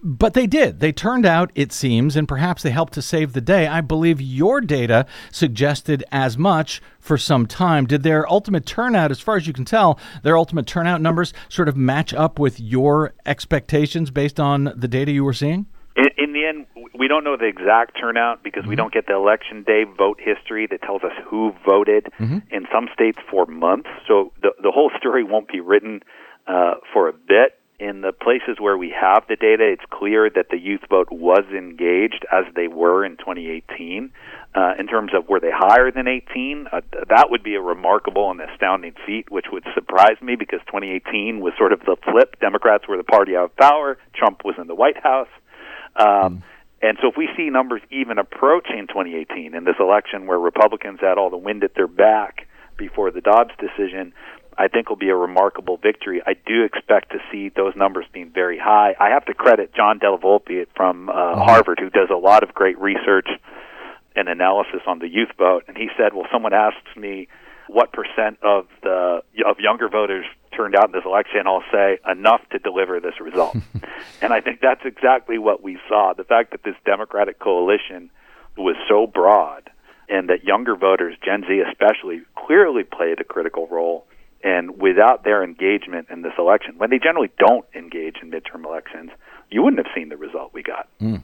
[0.03, 0.81] but they did.
[0.81, 3.67] They turned out, it seems, and perhaps they helped to save the day.
[3.67, 7.87] I believe your data suggested as much for some time.
[7.87, 11.69] Did their ultimate turnout, as far as you can tell, their ultimate turnout numbers sort
[11.69, 15.67] of match up with your expectations based on the data you were seeing?
[16.41, 18.71] In, in the end, we don't know the exact turnout because mm-hmm.
[18.71, 22.39] we don't get the election day vote history that tells us who voted mm-hmm.
[22.51, 23.89] in some states for months.
[24.07, 26.01] So the the whole story won't be written
[26.47, 30.51] uh, for a bit in the places where we have the data, it's clear that
[30.51, 34.13] the youth vote was engaged as they were in 2018.
[34.55, 38.31] Uh, in terms of were they higher than 18, uh, that would be a remarkable
[38.31, 42.39] and astounding feat, which would surprise me because 2018 was sort of the flip.
[42.41, 43.97] Democrats were the party out of power.
[44.15, 45.29] Trump was in the White House.
[45.97, 46.43] Um, mm.
[46.83, 51.19] And so if we see numbers even approaching 2018 in this election where Republicans had
[51.19, 54.15] all the wind at their back before the Dobbs decision,
[54.57, 56.23] I think will be a remarkable victory.
[56.27, 58.95] I do expect to see those numbers being very high.
[58.99, 61.41] I have to credit John Della Volpe from uh, mm-hmm.
[61.43, 63.29] Harvard, who does a lot of great research
[64.17, 65.65] and analysis on the youth vote.
[65.69, 67.29] And he said, "Well, someone asks me."
[67.73, 72.41] What percent of the of younger voters turned out in this election, I'll say enough
[72.51, 73.57] to deliver this result.
[74.23, 76.13] and I think that's exactly what we saw.
[76.13, 78.11] The fact that this Democratic coalition
[78.57, 79.71] was so broad
[80.09, 84.07] and that younger voters, Gen Z especially, clearly played a critical role.
[84.43, 89.11] And without their engagement in this election, when they generally don't engage in midterm elections,
[89.51, 90.89] you wouldn't have seen the result we got.
[91.01, 91.23] Mm.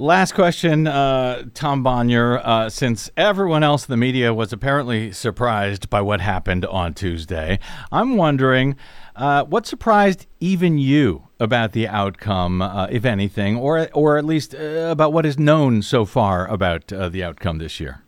[0.00, 2.38] Last question, uh, Tom Bonier.
[2.38, 7.58] Uh, since everyone else in the media was apparently surprised by what happened on Tuesday,
[7.90, 8.76] I'm wondering
[9.16, 14.54] uh, what surprised even you about the outcome, uh, if anything, or or at least
[14.54, 18.04] uh, about what is known so far about uh, the outcome this year.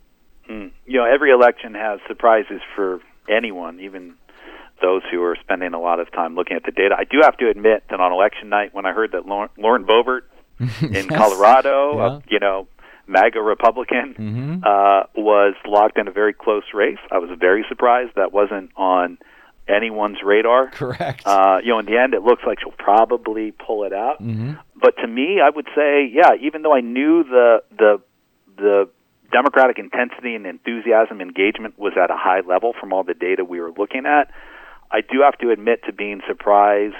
[0.48, 0.70] Mm.
[0.86, 4.14] You know, every election has surprises for anyone, even
[4.80, 6.94] those who are spending a lot of time looking at the data.
[6.96, 9.84] I do have to admit that on election night, when I heard that Lauren, Lauren
[9.84, 10.20] Boebert
[10.80, 11.06] in yes.
[11.06, 12.04] Colorado, yeah.
[12.04, 12.68] uh, you know,
[13.06, 14.64] MAGA Republican, mm-hmm.
[14.64, 16.98] uh, was locked in a very close race.
[17.10, 19.18] I was very surprised that wasn't on
[19.66, 20.68] anyone's radar.
[20.70, 21.22] Correct.
[21.24, 24.22] Uh, you know, in the end, it looks like she'll probably pull it out.
[24.22, 24.52] Mm-hmm.
[24.80, 28.00] But to me, I would say, yeah, even though I knew the the
[28.56, 28.88] the
[29.32, 33.60] Democratic intensity and enthusiasm engagement was at a high level from all the data we
[33.60, 34.30] were looking at,
[34.90, 36.96] I do have to admit to being surprised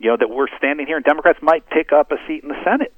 [0.00, 2.64] you know, that we're standing here and Democrats might pick up a seat in the
[2.64, 2.92] Senate.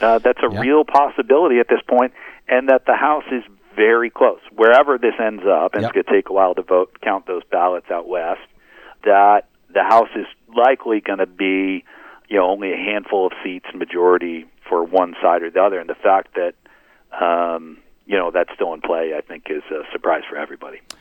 [0.00, 2.12] Uh, that's a real possibility at this point,
[2.46, 3.42] and that the House is
[3.74, 4.40] very close.
[4.54, 5.90] Wherever this ends up, and yep.
[5.90, 8.42] it's going to take a while to vote, count those ballots out west.
[9.04, 11.84] That the House is likely going to be,
[12.28, 15.88] you know, only a handful of seats, majority for one side or the other, and
[15.88, 16.54] the fact that,
[17.18, 20.80] um, you know, that's still in play, I think, is a surprise for everybody.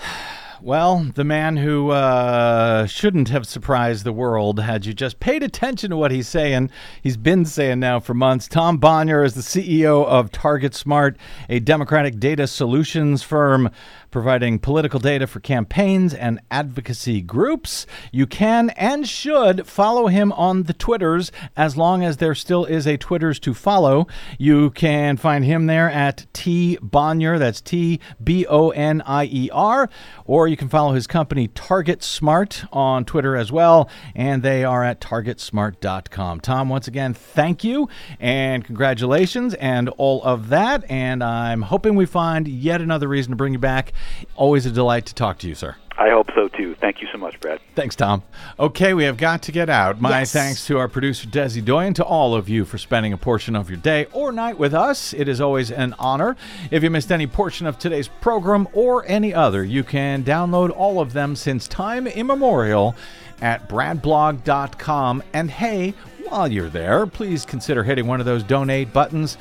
[0.60, 5.90] Well, the man who uh, shouldn't have surprised the world had you just paid attention
[5.90, 6.70] to what he's saying.
[7.00, 8.48] He's been saying now for months.
[8.48, 11.16] Tom Bonier is the CEO of Target Smart,
[11.48, 13.70] a Democratic data solutions firm
[14.10, 17.86] providing political data for campaigns and advocacy groups.
[18.12, 22.86] You can and should follow him on the Twitters as long as there still is
[22.86, 24.06] a Twitters to follow.
[24.38, 29.50] You can find him there at T Bonier, that's T B O N I E
[29.52, 29.88] R,
[30.24, 34.82] or you can follow his company Target Smart on Twitter as well, and they are
[34.82, 36.40] at targetsmart.com.
[36.40, 37.88] Tom, once again, thank you
[38.18, 40.84] and congratulations and all of that.
[40.90, 43.92] And I'm hoping we find yet another reason to bring you back
[44.36, 45.76] Always a delight to talk to you, sir.
[45.98, 46.76] I hope so too.
[46.76, 47.58] Thank you so much, Brad.
[47.74, 48.22] Thanks, Tom.
[48.56, 50.00] Okay, we have got to get out.
[50.00, 50.32] My yes.
[50.32, 53.68] thanks to our producer, Desi Doyen, to all of you for spending a portion of
[53.68, 55.12] your day or night with us.
[55.12, 56.36] It is always an honor.
[56.70, 61.00] If you missed any portion of today's program or any other, you can download all
[61.00, 62.94] of them since time immemorial
[63.42, 65.24] at bradblog.com.
[65.32, 65.94] And hey,
[66.28, 69.36] while you're there, please consider hitting one of those donate buttons.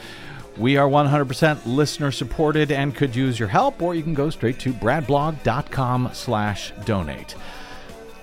[0.57, 4.59] We are 100% listener supported and could use your help, or you can go straight
[4.59, 7.35] to bradblog.com slash donate.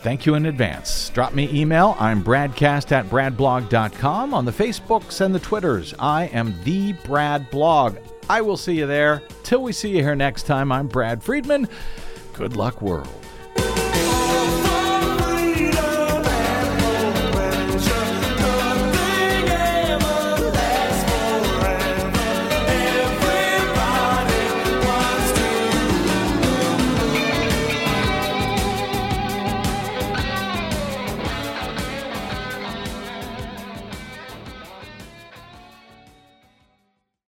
[0.01, 1.09] Thank you in advance.
[1.11, 1.97] Drop me email.
[1.99, 4.35] I'm bradcast at bradblog.com.
[4.35, 7.97] On the Facebooks and the Twitters, I am the Brad Blog.
[8.29, 9.23] I will see you there.
[9.45, 11.69] Till we see you here next time, I'm Brad Friedman.
[12.35, 13.09] Good luck, world.